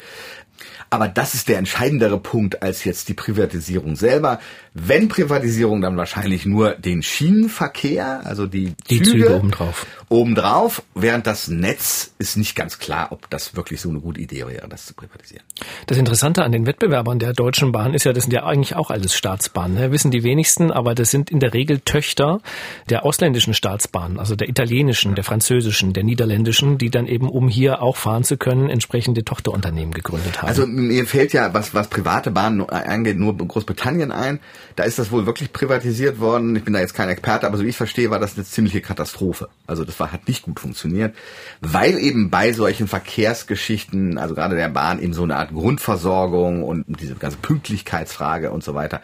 [0.91, 4.41] Aber das ist der entscheidendere Punkt als jetzt die Privatisierung selber.
[4.75, 9.87] Wenn Privatisierung, dann wahrscheinlich nur den Schienenverkehr, also die, Die Züge obendrauf.
[10.09, 14.47] Obendrauf, während das Netz ist nicht ganz klar, ob das wirklich so eine gute Idee
[14.47, 15.45] wäre, das zu privatisieren.
[15.87, 18.91] Das Interessante an den Wettbewerbern der Deutschen Bahn ist ja, das sind ja eigentlich auch
[18.91, 19.77] alles Staatsbahnen.
[19.77, 19.93] Ne?
[19.93, 22.41] Wissen die wenigsten, aber das sind in der Regel Töchter
[22.89, 27.83] der ausländischen Staatsbahnen, also der italienischen, der französischen, der niederländischen, die dann eben, um hier
[27.83, 30.49] auch fahren zu können, entsprechende Tochterunternehmen gegründet haben.
[30.49, 34.41] Also mir fällt ja, was, was private Bahnen angeht, nur Großbritannien ein.
[34.77, 36.57] Da ist das wohl wirklich privatisiert worden.
[36.57, 38.81] Ich bin da jetzt kein Experte, aber so wie ich verstehe, war das eine ziemliche
[38.81, 39.49] Katastrophe.
[39.67, 41.15] Also das war, hat nicht gut funktioniert,
[41.61, 46.85] weil eben bei solchen Verkehrsgeschichten, also gerade der Bahn, eben so eine Art Grundversorgung und
[47.01, 49.01] diese ganze Pünktlichkeitsfrage und so weiter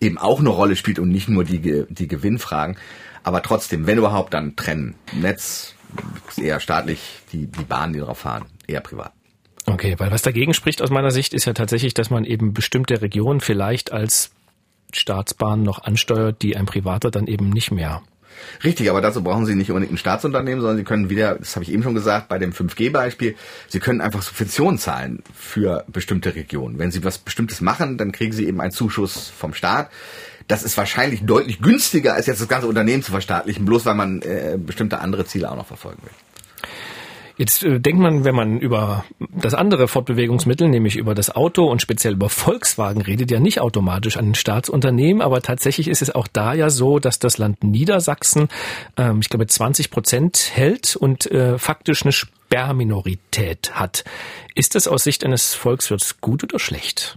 [0.00, 2.76] eben auch eine Rolle spielt und nicht nur die, die Gewinnfragen.
[3.22, 4.94] Aber trotzdem, wenn überhaupt, dann trennen.
[5.12, 5.74] Netz
[6.36, 9.12] eher staatlich, die, die Bahnen, die drauf fahren, eher privat.
[9.66, 13.02] Okay, weil was dagegen spricht aus meiner Sicht ist ja tatsächlich, dass man eben bestimmte
[13.02, 14.30] Regionen vielleicht als
[14.92, 18.02] Staatsbahn noch ansteuert, die ein Privater dann eben nicht mehr.
[18.64, 21.64] Richtig, aber dazu brauchen Sie nicht unbedingt ein Staatsunternehmen, sondern Sie können wieder, das habe
[21.64, 23.36] ich eben schon gesagt, bei dem 5G-Beispiel,
[23.68, 26.78] Sie können einfach Subventionen zahlen für bestimmte Regionen.
[26.78, 29.90] Wenn Sie was Bestimmtes machen, dann kriegen Sie eben einen Zuschuss vom Staat.
[30.48, 34.22] Das ist wahrscheinlich deutlich günstiger, als jetzt das ganze Unternehmen zu verstaatlichen, bloß weil man
[34.22, 36.12] äh, bestimmte andere Ziele auch noch verfolgen will.
[37.40, 41.80] Jetzt äh, denkt man, wenn man über das andere Fortbewegungsmittel, nämlich über das Auto und
[41.80, 46.52] speziell über Volkswagen redet, ja nicht automatisch an Staatsunternehmen, aber tatsächlich ist es auch da
[46.52, 48.48] ja so, dass das Land Niedersachsen,
[48.98, 54.04] ähm, ich glaube, 20 Prozent hält und äh, faktisch eine Sperrminorität hat.
[54.54, 57.16] Ist das aus Sicht eines Volkswirts gut oder schlecht?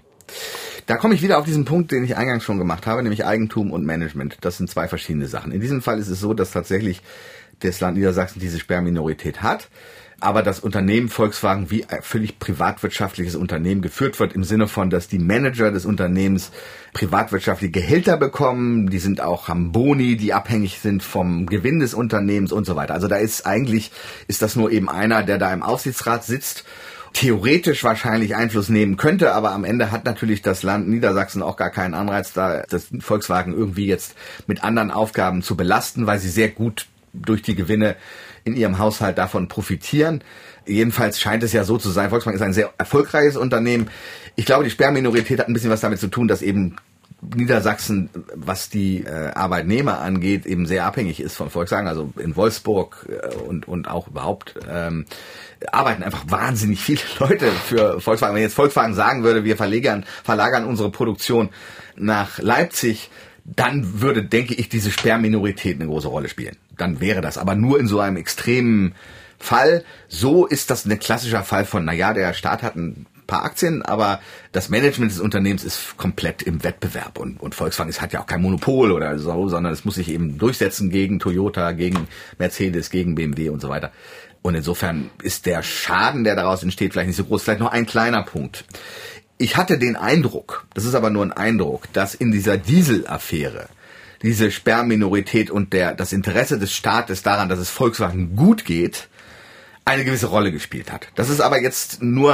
[0.85, 3.71] Da komme ich wieder auf diesen Punkt, den ich eingangs schon gemacht habe, nämlich Eigentum
[3.71, 4.37] und Management.
[4.39, 5.51] Das sind zwei verschiedene Sachen.
[5.51, 7.01] In diesem Fall ist es so, dass tatsächlich
[7.59, 9.67] das Land Niedersachsen diese Sperrminorität hat
[10.19, 15.07] aber das Unternehmen Volkswagen wie ein völlig privatwirtschaftliches Unternehmen geführt wird, im Sinne von, dass
[15.07, 16.51] die Manager des Unternehmens
[16.93, 22.51] privatwirtschaftliche Gehälter bekommen, die sind auch haben Boni, die abhängig sind vom Gewinn des Unternehmens
[22.51, 22.93] und so weiter.
[22.93, 23.91] Also da ist eigentlich,
[24.27, 26.63] ist das nur eben einer, der da im Aufsichtsrat sitzt
[27.13, 31.69] theoretisch wahrscheinlich Einfluss nehmen könnte, aber am Ende hat natürlich das Land Niedersachsen auch gar
[31.69, 34.15] keinen Anreiz, da das Volkswagen irgendwie jetzt
[34.47, 37.95] mit anderen Aufgaben zu belasten, weil sie sehr gut durch die Gewinne
[38.43, 40.23] in ihrem Haushalt davon profitieren.
[40.65, 42.09] Jedenfalls scheint es ja so zu sein.
[42.09, 43.89] Volkswagen ist ein sehr erfolgreiches Unternehmen.
[44.35, 46.77] Ich glaube, die Sperrminorität hat ein bisschen was damit zu tun, dass eben
[47.35, 51.87] Niedersachsen, was die äh, Arbeitnehmer angeht, eben sehr abhängig ist von Volkswagen.
[51.87, 55.05] Also in Wolfsburg äh, und, und auch überhaupt ähm,
[55.71, 58.35] arbeiten einfach wahnsinnig viele Leute für Volkswagen.
[58.35, 61.49] Wenn jetzt Volkswagen sagen würde, wir verlagern, verlagern unsere Produktion
[61.95, 63.09] nach Leipzig,
[63.45, 66.57] dann würde, denke ich, diese Sperrminorität eine große Rolle spielen.
[66.77, 68.95] Dann wäre das aber nur in so einem extremen
[69.37, 69.83] Fall.
[70.07, 74.19] So ist das ein klassischer Fall von, naja, der Staat hat ein paar Aktien, aber
[74.51, 78.41] das Management des Unternehmens ist komplett im Wettbewerb und, und Volkswagen hat ja auch kein
[78.41, 83.49] Monopol oder so, sondern es muss sich eben durchsetzen gegen Toyota, gegen Mercedes, gegen BMW
[83.49, 83.91] und so weiter.
[84.43, 87.43] Und insofern ist der Schaden, der daraus entsteht, vielleicht nicht so groß.
[87.43, 88.65] Vielleicht noch ein kleiner Punkt.
[89.37, 93.67] Ich hatte den Eindruck, das ist aber nur ein Eindruck, dass in dieser Diesel-Affäre
[94.21, 99.09] diese Sperrminorität und der, das Interesse des Staates daran, dass es Volkswagen gut geht,
[99.85, 101.09] eine gewisse Rolle gespielt hat.
[101.15, 102.33] Das ist aber jetzt nur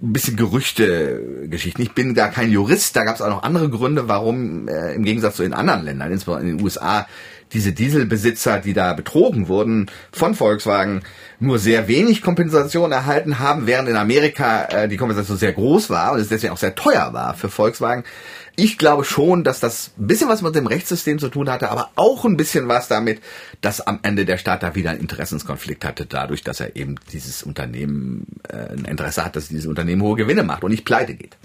[0.00, 1.82] ein bisschen Gerüchte-Geschichten.
[1.82, 5.04] Ich bin gar kein Jurist, da gab es auch noch andere Gründe, warum äh, im
[5.04, 7.06] Gegensatz zu den anderen Ländern, insbesondere in den USA,
[7.52, 11.02] diese Dieselbesitzer, die da betrogen wurden von Volkswagen,
[11.40, 16.12] nur sehr wenig Kompensation erhalten haben, während in Amerika äh, die Kompensation sehr groß war
[16.12, 18.04] und es deswegen auch sehr teuer war für Volkswagen.
[18.56, 21.90] Ich glaube schon, dass das ein bisschen was mit dem Rechtssystem zu tun hatte, aber
[21.94, 23.20] auch ein bisschen was damit,
[23.60, 27.44] dass am Ende der Staat da wieder einen Interessenskonflikt hatte, dadurch, dass er eben dieses
[27.44, 31.36] Unternehmen äh, ein Interesse hat, dass dieses Unternehmen hohe Gewinne macht und nicht pleite geht.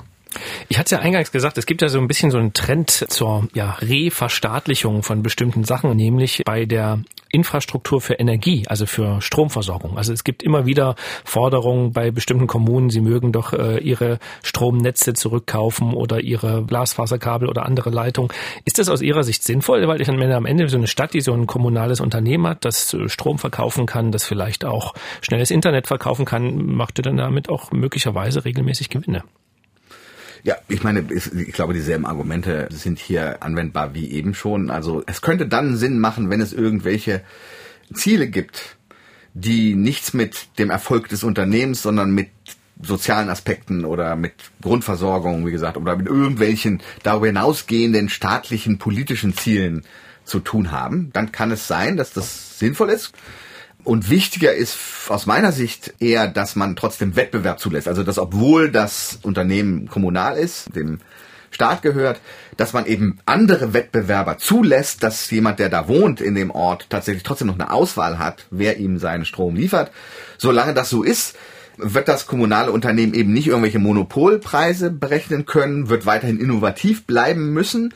[0.70, 3.48] Ich hatte ja eingangs gesagt, es gibt ja so ein bisschen so einen Trend zur
[3.54, 7.00] ja, Reverstaatlichung von bestimmten Sachen, nämlich bei der
[7.34, 9.98] Infrastruktur für Energie, also für Stromversorgung.
[9.98, 15.14] Also es gibt immer wieder Forderungen bei bestimmten Kommunen, sie mögen doch äh, ihre Stromnetze
[15.14, 18.32] zurückkaufen oder ihre Glasfaserkabel oder andere Leitungen.
[18.66, 19.88] Ist das aus Ihrer Sicht sinnvoll?
[19.88, 23.10] Weil ich am Ende so eine Stadt, die so ein kommunales Unternehmen hat, das äh,
[23.10, 28.46] Strom verkaufen kann, das vielleicht auch schnelles Internet verkaufen kann, macht dann damit auch möglicherweise
[28.46, 29.24] regelmäßig Gewinne.
[30.44, 34.70] Ja, ich meine, ich glaube, dieselben Argumente sind hier anwendbar wie eben schon.
[34.70, 37.22] Also es könnte dann Sinn machen, wenn es irgendwelche
[37.94, 38.76] Ziele gibt,
[39.34, 42.30] die nichts mit dem Erfolg des Unternehmens, sondern mit
[42.82, 49.84] sozialen Aspekten oder mit Grundversorgung, wie gesagt, oder mit irgendwelchen darüber hinausgehenden staatlichen politischen Zielen
[50.26, 53.14] zu tun haben, dann kann es sein, dass das sinnvoll ist.
[53.84, 54.78] Und wichtiger ist
[55.10, 57.88] aus meiner Sicht eher, dass man trotzdem Wettbewerb zulässt.
[57.88, 61.00] Also dass obwohl das Unternehmen kommunal ist, dem
[61.52, 62.20] Staat gehört,
[62.58, 67.24] dass man eben andere Wettbewerber zulässt, dass jemand, der da wohnt in dem Ort, tatsächlich
[67.24, 69.92] trotzdem noch eine Auswahl hat, wer ihm seinen Strom liefert.
[70.38, 71.36] Solange das so ist,
[71.78, 77.94] wird das kommunale Unternehmen eben nicht irgendwelche Monopolpreise berechnen können, wird weiterhin innovativ bleiben müssen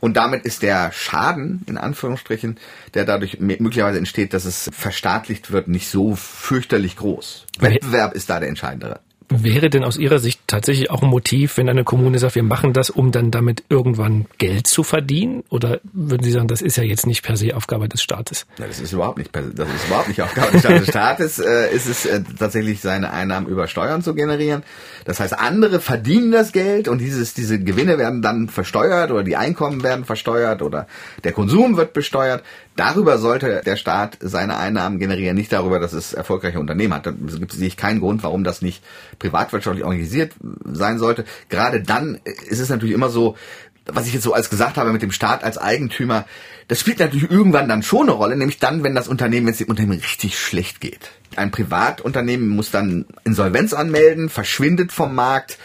[0.00, 2.58] und damit ist der Schaden, in Anführungsstrichen,
[2.94, 7.46] der dadurch möglicherweise entsteht, dass es verstaatlicht wird, nicht so fürchterlich groß.
[7.58, 9.00] Wettbewerb ist da der entscheidendere.
[9.28, 12.72] Wäre denn aus Ihrer Sicht tatsächlich auch ein Motiv, wenn eine Kommune sagt, wir machen
[12.72, 15.44] das, um dann damit irgendwann Geld zu verdienen?
[15.48, 18.46] Oder würden Sie sagen, das ist ja jetzt nicht per se Aufgabe des Staates?
[18.58, 20.88] Ja, das ist überhaupt nicht, das ist überhaupt nicht Aufgabe des Staates.
[20.88, 24.62] Staates äh, ist es äh, tatsächlich, seine Einnahmen über Steuern zu generieren.
[25.04, 29.36] Das heißt, andere verdienen das Geld und dieses, diese Gewinne werden dann versteuert oder die
[29.36, 30.86] Einkommen werden versteuert oder
[31.24, 32.42] der Konsum wird besteuert.
[32.76, 37.06] Darüber sollte der Staat seine Einnahmen generieren, nicht darüber, dass es erfolgreiche Unternehmen hat.
[37.06, 38.82] Da gibt es sich keinen Grund, warum das nicht
[39.18, 40.32] privatwirtschaftlich organisiert
[40.64, 41.24] sein sollte.
[41.48, 43.36] Gerade dann ist es natürlich immer so,
[43.86, 46.24] was ich jetzt so als gesagt habe mit dem Staat als Eigentümer,
[46.68, 49.58] das spielt natürlich irgendwann dann schon eine Rolle, nämlich dann, wenn das Unternehmen, wenn es
[49.58, 51.10] dem Unternehmen richtig schlecht geht.
[51.36, 55.58] Ein Privatunternehmen muss dann Insolvenz anmelden, verschwindet vom Markt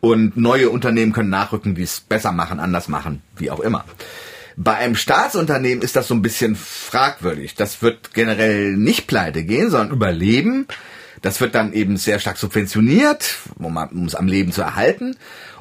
[0.00, 3.84] und neue Unternehmen können nachrücken, die es besser machen, anders machen, wie auch immer.
[4.56, 7.54] Bei einem Staatsunternehmen ist das so ein bisschen fragwürdig.
[7.54, 10.66] Das wird generell nicht pleite gehen, sondern überleben.
[11.20, 15.16] Das wird dann eben sehr stark subventioniert, um, es am Leben zu erhalten.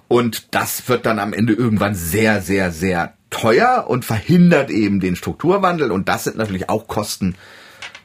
[0.07, 5.17] Und das wird dann am Ende irgendwann sehr, sehr, sehr teuer und verhindert eben den
[5.17, 5.91] Strukturwandel.
[5.91, 7.35] Und das sind natürlich auch Kosten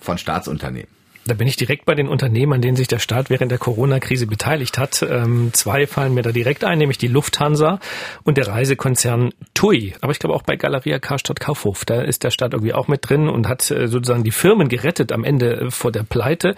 [0.01, 1.00] von Staatsunternehmen.
[1.27, 4.27] Da bin ich direkt bei den Unternehmen, an denen sich der Staat während der Corona-Krise
[4.27, 5.07] beteiligt hat.
[5.09, 7.79] Ähm, zwei fallen mir da direkt ein, nämlich die Lufthansa
[8.25, 9.95] und der Reisekonzern TUI.
[10.01, 11.85] Aber ich glaube auch bei Galeria Karstadt Kaufhof.
[11.85, 15.13] Da ist der Staat irgendwie auch mit drin und hat äh, sozusagen die Firmen gerettet
[15.13, 16.55] am Ende äh, vor der Pleite.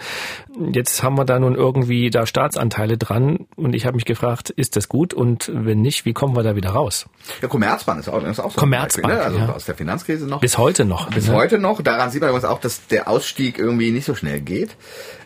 [0.71, 4.77] Jetzt haben wir da nun irgendwie da Staatsanteile dran und ich habe mich gefragt, ist
[4.77, 7.07] das gut und wenn nicht, wie kommen wir da wieder raus?
[7.41, 9.39] Ja, Commerzbank ist auch, ist auch so Commerzbank, ein Beispiel, ne?
[9.39, 9.55] also ja.
[9.55, 10.39] aus der Finanzkrise noch.
[10.39, 11.09] Bis heute noch.
[11.09, 11.35] Bis ne?
[11.35, 11.81] heute noch.
[11.81, 14.52] Daran sieht man übrigens auch, dass der Ausstieg irgendwie nicht so schnell geht.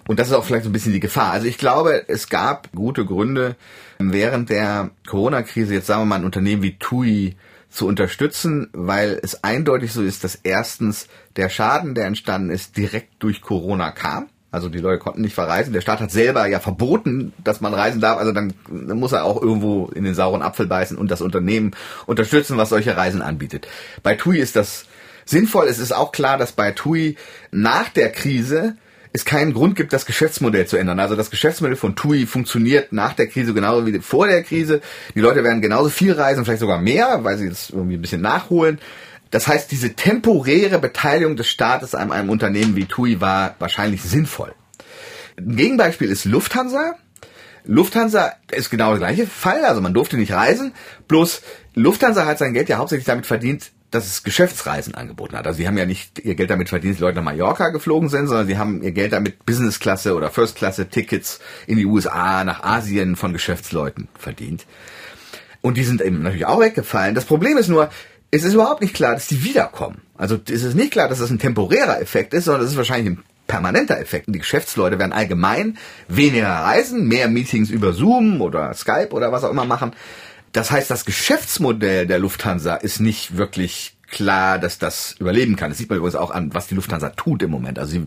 [0.08, 1.32] Und das ist auch vielleicht so ein bisschen die Gefahr.
[1.32, 3.56] Also ich glaube, es gab gute Gründe,
[4.00, 7.36] während der Corona-Krise jetzt sagen wir mal ein Unternehmen wie TUI
[7.70, 13.22] zu unterstützen, weil es eindeutig so ist, dass erstens der Schaden, der entstanden ist, direkt
[13.22, 14.30] durch Corona kam.
[14.50, 15.74] Also die Leute konnten nicht verreisen.
[15.74, 18.18] Der Staat hat selber ja verboten, dass man reisen darf.
[18.18, 21.72] Also dann muss er auch irgendwo in den sauren Apfel beißen und das Unternehmen
[22.06, 23.68] unterstützen, was solche Reisen anbietet.
[24.04, 24.86] Bei TUI ist das
[25.26, 25.68] sinnvoll.
[25.68, 27.18] Es ist auch klar, dass bei TUI
[27.52, 28.78] nach der Krise
[29.14, 31.00] es keinen Grund gibt, das Geschäftsmodell zu ändern.
[31.00, 34.82] Also das Geschäftsmodell von TUI funktioniert nach der Krise genauso wie vor der Krise.
[35.16, 38.22] Die Leute werden genauso viel reisen, vielleicht sogar mehr, weil sie jetzt irgendwie ein bisschen
[38.22, 38.80] nachholen.
[39.32, 44.54] Das heißt, diese temporäre Beteiligung des Staates an einem Unternehmen wie TUI war wahrscheinlich sinnvoll.
[45.38, 46.96] Ein Gegenbeispiel ist Lufthansa.
[47.66, 50.74] Lufthansa ist genau der gleiche Fall, also man durfte nicht reisen,
[51.10, 51.42] bloß
[51.76, 55.48] Lufthansa hat sein Geld ja hauptsächlich damit verdient, dass es Geschäftsreisen angeboten hat.
[55.48, 58.10] Also sie haben ja nicht ihr Geld damit verdient, dass die Leute nach Mallorca geflogen
[58.10, 63.16] sind, sondern sie haben ihr Geld damit Businessklasse oder First-Klasse-Tickets in die USA, nach Asien
[63.16, 64.66] von Geschäftsleuten verdient.
[65.62, 67.16] Und die sind eben natürlich auch weggefallen.
[67.16, 67.90] Das Problem ist nur,
[68.30, 70.02] es ist überhaupt nicht klar, dass die wiederkommen.
[70.18, 73.14] Also es ist nicht klar, dass das ein temporärer Effekt ist, sondern es ist wahrscheinlich
[73.14, 74.28] ein permanenter Effekt.
[74.28, 75.78] Und die Geschäftsleute werden allgemein
[76.10, 79.94] weniger reisen, mehr Meetings über Zoom oder Skype oder was auch immer machen.
[80.52, 85.70] Das heißt, das Geschäftsmodell der Lufthansa ist nicht wirklich klar, dass das überleben kann.
[85.70, 87.78] Das sieht man übrigens auch an, was die Lufthansa tut im Moment.
[87.78, 88.06] Also sie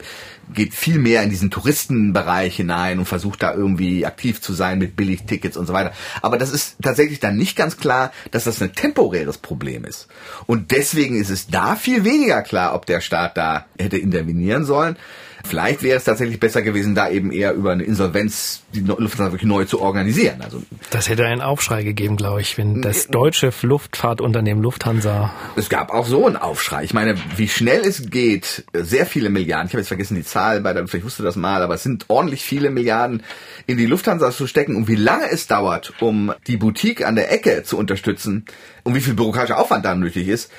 [0.52, 4.96] geht viel mehr in diesen Touristenbereich hinein und versucht da irgendwie aktiv zu sein mit
[4.96, 5.92] Billigtickets und so weiter.
[6.22, 10.08] Aber das ist tatsächlich dann nicht ganz klar, dass das ein temporäres Problem ist.
[10.46, 14.96] Und deswegen ist es da viel weniger klar, ob der Staat da hätte intervenieren sollen.
[15.44, 19.48] Vielleicht wäre es tatsächlich besser gewesen, da eben eher über eine Insolvenz die Lufthansa wirklich
[19.48, 20.42] neu zu organisieren.
[20.42, 25.32] Also Das hätte einen Aufschrei gegeben, glaube ich, wenn das deutsche Luftfahrtunternehmen Lufthansa.
[25.56, 26.84] es gab auch so einen Aufschrei.
[26.84, 30.60] Ich meine, wie schnell es geht, sehr viele Milliarden, ich habe jetzt vergessen die Zahl
[30.60, 33.22] bei der ich wusste das mal, aber es sind ordentlich viele Milliarden
[33.66, 37.32] in die Lufthansa zu stecken und wie lange es dauert, um die Boutique an der
[37.32, 38.44] Ecke zu unterstützen
[38.82, 40.50] und wie viel bürokratischer Aufwand da nötig ist,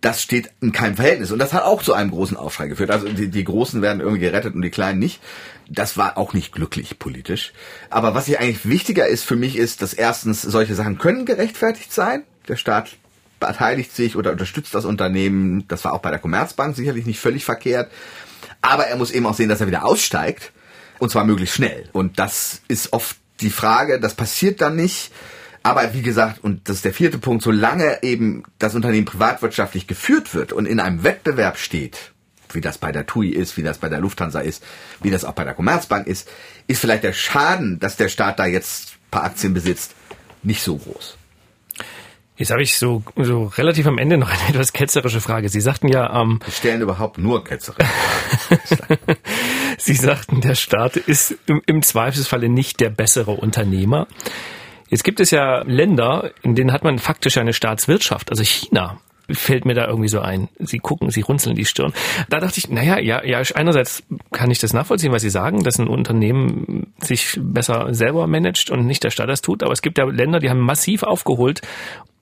[0.00, 1.32] das steht in keinem Verhältnis.
[1.32, 2.90] Und das hat auch zu einem großen Aufschrei geführt.
[2.90, 5.20] Also die, die Großen werden irgendwie gerettet und die Kleinen nicht.
[5.68, 7.52] Das war auch nicht glücklich politisch.
[7.90, 11.92] Aber was hier eigentlich wichtiger ist für mich ist, dass erstens solche Sachen können gerechtfertigt
[11.92, 12.22] sein.
[12.46, 12.96] Der Staat
[13.40, 15.66] beteiligt sich oder unterstützt das Unternehmen.
[15.68, 17.90] Das war auch bei der Commerzbank sicherlich nicht völlig verkehrt.
[18.62, 20.52] Aber er muss eben auch sehen, dass er wieder aussteigt.
[21.00, 21.88] Und zwar möglichst schnell.
[21.92, 25.12] Und das ist oft die Frage, das passiert dann nicht.
[25.62, 30.34] Aber wie gesagt, und das ist der vierte Punkt, solange eben das Unternehmen privatwirtschaftlich geführt
[30.34, 32.12] wird und in einem Wettbewerb steht,
[32.52, 34.64] wie das bei der TUI ist, wie das bei der Lufthansa ist,
[35.02, 36.28] wie das auch bei der Commerzbank ist,
[36.66, 39.94] ist vielleicht der Schaden, dass der Staat da jetzt ein paar Aktien besitzt,
[40.42, 41.16] nicht so groß.
[42.38, 45.48] Jetzt habe ich so, so relativ am Ende noch eine etwas ketzerische Frage.
[45.48, 47.78] Sie sagten ja, ähm, Wir stellen überhaupt nur Ketzere.
[49.78, 54.06] Sie sagten, der Staat ist im, im Zweifelsfalle nicht der bessere Unternehmer.
[54.88, 58.98] Jetzt gibt es ja Länder, in denen hat man faktisch eine Staatswirtschaft, also China
[59.30, 60.48] fällt mir da irgendwie so ein.
[60.58, 61.92] Sie gucken, sie runzeln die Stirn.
[62.28, 65.78] Da dachte ich, naja, ja, ja, einerseits kann ich das nachvollziehen, was Sie sagen, dass
[65.78, 69.62] ein Unternehmen sich besser selber managt und nicht der Staat das tut.
[69.62, 71.60] Aber es gibt ja Länder, die haben massiv aufgeholt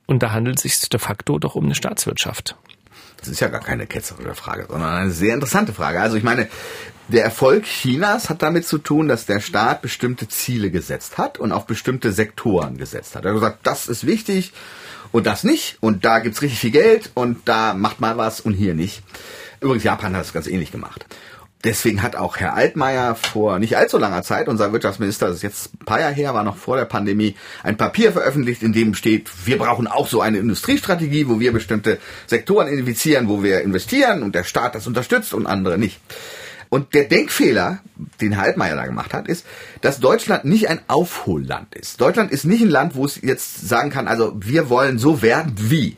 [0.06, 2.56] und da handelt es sich de facto doch um eine Staatswirtschaft.
[3.18, 6.00] Das ist ja gar keine ketzerische Frage, sondern eine sehr interessante Frage.
[6.00, 6.48] Also ich meine,
[7.08, 11.52] der Erfolg Chinas hat damit zu tun, dass der Staat bestimmte Ziele gesetzt hat und
[11.52, 13.24] auf bestimmte Sektoren gesetzt hat.
[13.24, 14.52] Er hat gesagt, das ist wichtig
[15.12, 18.54] und das nicht und da gibt's richtig viel Geld und da macht mal was und
[18.54, 19.02] hier nicht.
[19.60, 21.06] Übrigens, Japan hat das ganz ähnlich gemacht.
[21.64, 25.74] Deswegen hat auch Herr Altmaier vor nicht allzu langer Zeit, unser Wirtschaftsminister, das ist jetzt
[25.74, 29.30] ein paar Jahre her, war noch vor der Pandemie, ein Papier veröffentlicht, in dem steht,
[29.46, 34.34] wir brauchen auch so eine Industriestrategie, wo wir bestimmte Sektoren identifizieren, wo wir investieren und
[34.34, 35.98] der Staat das unterstützt und andere nicht.
[36.68, 37.80] Und der Denkfehler,
[38.20, 39.46] den Herr Altmaier da gemacht hat, ist,
[39.80, 42.00] dass Deutschland nicht ein Aufholland ist.
[42.00, 45.54] Deutschland ist nicht ein Land, wo es jetzt sagen kann, also wir wollen so werden
[45.56, 45.96] wie.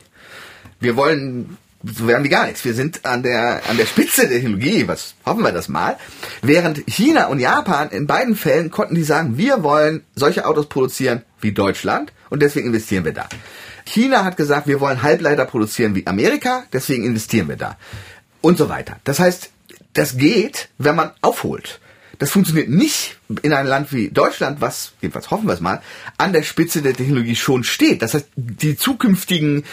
[0.79, 2.65] Wir wollen so werden wie gar nichts.
[2.65, 5.97] Wir sind an der, an der Spitze der Technologie, was hoffen wir das mal.
[6.41, 11.23] Während China und Japan in beiden Fällen konnten die sagen, wir wollen solche Autos produzieren
[11.39, 13.29] wie Deutschland und deswegen investieren wir da.
[13.85, 17.77] China hat gesagt, wir wollen Halbleiter produzieren wie Amerika, deswegen investieren wir da.
[18.41, 18.97] Und so weiter.
[19.03, 19.49] Das heißt,
[19.93, 21.79] das geht, wenn man aufholt.
[22.19, 25.81] Das funktioniert nicht in einem Land wie Deutschland, was, jedenfalls hoffen wir es mal,
[26.17, 28.01] an der Spitze der Technologie schon steht.
[28.01, 29.63] Das heißt, die zukünftigen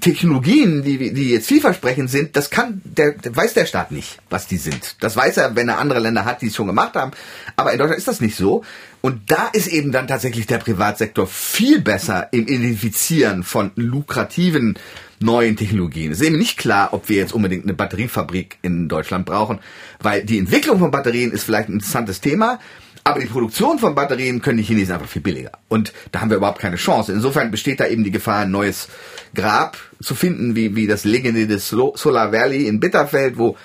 [0.00, 4.46] Technologien, die, die jetzt vielversprechend sind, das kann, der, der weiß der Staat nicht, was
[4.46, 4.96] die sind.
[5.00, 7.12] Das weiß er, wenn er andere Länder hat, die es schon gemacht haben.
[7.56, 8.64] Aber in Deutschland ist das nicht so.
[9.00, 14.78] Und da ist eben dann tatsächlich der Privatsektor viel besser im Identifizieren von lukrativen
[15.20, 16.12] neuen Technologien.
[16.12, 19.60] Es ist eben nicht klar, ob wir jetzt unbedingt eine Batteriefabrik in Deutschland brauchen,
[20.00, 22.58] weil die Entwicklung von Batterien ist vielleicht ein interessantes Thema,
[23.04, 25.52] aber die Produktion von Batterien können die Chinesen einfach viel billiger.
[25.68, 27.12] Und da haben wir überhaupt keine Chance.
[27.12, 28.88] Insofern besteht da eben die Gefahr, ein neues
[29.34, 33.56] Grab zu finden, wie, wie das legendäre Solar Valley in Bitterfeld, wo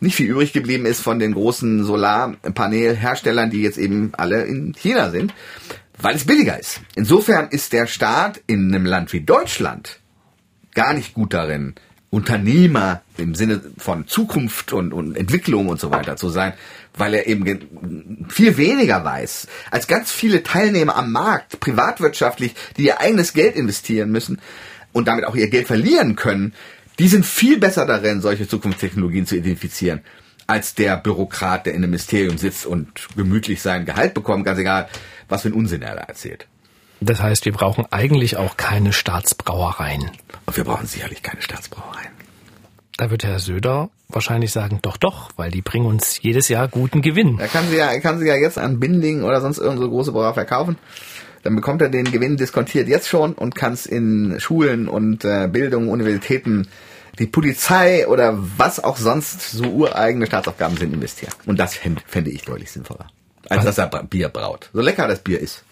[0.00, 5.10] nicht viel übrig geblieben ist von den großen Solarpanelherstellern, die jetzt eben alle in China
[5.10, 5.34] sind,
[6.00, 6.80] weil es billiger ist.
[6.94, 9.98] Insofern ist der Staat in einem Land wie Deutschland
[10.74, 11.74] gar nicht gut darin,
[12.10, 16.54] Unternehmer im Sinne von Zukunft und, und Entwicklung und so weiter zu sein,
[16.96, 23.00] weil er eben viel weniger weiß als ganz viele Teilnehmer am Markt, privatwirtschaftlich, die ihr
[23.00, 24.40] eigenes Geld investieren müssen
[24.92, 26.54] und damit auch ihr Geld verlieren können,
[26.98, 30.00] die sind viel besser darin, solche Zukunftstechnologien zu identifizieren,
[30.46, 34.88] als der Bürokrat, der in einem Ministerium sitzt und gemütlich sein Gehalt bekommt, ganz egal,
[35.28, 36.46] was für einen Unsinn er da erzählt.
[37.00, 40.10] Das heißt, wir brauchen eigentlich auch keine Staatsbrauereien.
[40.46, 42.10] Und wir brauchen sicherlich keine Staatsbrauereien.
[42.96, 47.02] Da wird Herr Söder wahrscheinlich sagen, doch, doch, weil die bringen uns jedes Jahr guten
[47.02, 47.38] Gewinn.
[47.38, 50.10] Er kann sie ja, er kann sie ja jetzt an Binding oder sonst irgendeine große
[50.10, 50.76] Brauer verkaufen.
[51.48, 55.48] Dann bekommt er den Gewinn diskontiert jetzt schon und kann es in Schulen und äh,
[55.50, 56.68] Bildung, Universitäten,
[57.18, 61.32] die Polizei oder was auch sonst so ureigene Staatsaufgaben sind, investieren.
[61.46, 63.06] Und das fände ich deutlich sinnvoller,
[63.48, 63.76] als was?
[63.76, 64.68] dass er Bier braut.
[64.74, 65.64] So lecker das Bier ist.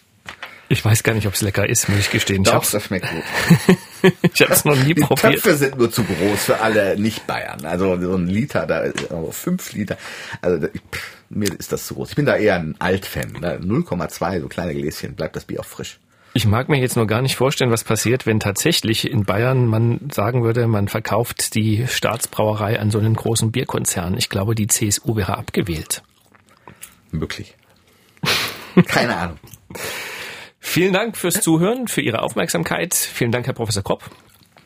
[0.68, 2.42] Ich weiß gar nicht, ob es lecker ist, muss ich gestehen.
[2.42, 4.12] Doch, ich das schmeckt gut.
[4.34, 5.34] ich habe es noch nie Die probiert.
[5.34, 7.64] Töpfe sind nur zu groß für alle Nicht-Bayern.
[7.64, 9.96] Also so ein Liter, da also fünf Liter.
[10.42, 12.10] Also pff, mir ist das zu groß.
[12.10, 13.32] Ich bin da eher ein Alt-Fan.
[13.40, 13.60] Ne?
[13.62, 15.98] 0,2, so kleine Gläschen, bleibt das Bier auch frisch.
[16.34, 20.10] Ich mag mir jetzt nur gar nicht vorstellen, was passiert, wenn tatsächlich in Bayern man
[20.12, 24.18] sagen würde, man verkauft die Staatsbrauerei an so einen großen Bierkonzern.
[24.18, 26.02] Ich glaube, die CSU wäre abgewählt.
[27.10, 27.54] Möglich.
[28.86, 29.38] Keine Ahnung.
[30.68, 32.92] Vielen Dank fürs Zuhören, für Ihre Aufmerksamkeit.
[32.92, 34.10] Vielen Dank, Herr Professor Kopp.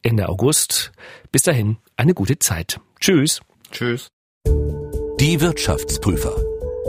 [0.02, 0.92] Ende August.
[1.32, 2.80] Bis dahin eine gute Zeit.
[2.98, 3.42] Tschüss.
[3.72, 4.08] Tschüss.
[5.20, 6.51] Die Wirtschaftsprüfer.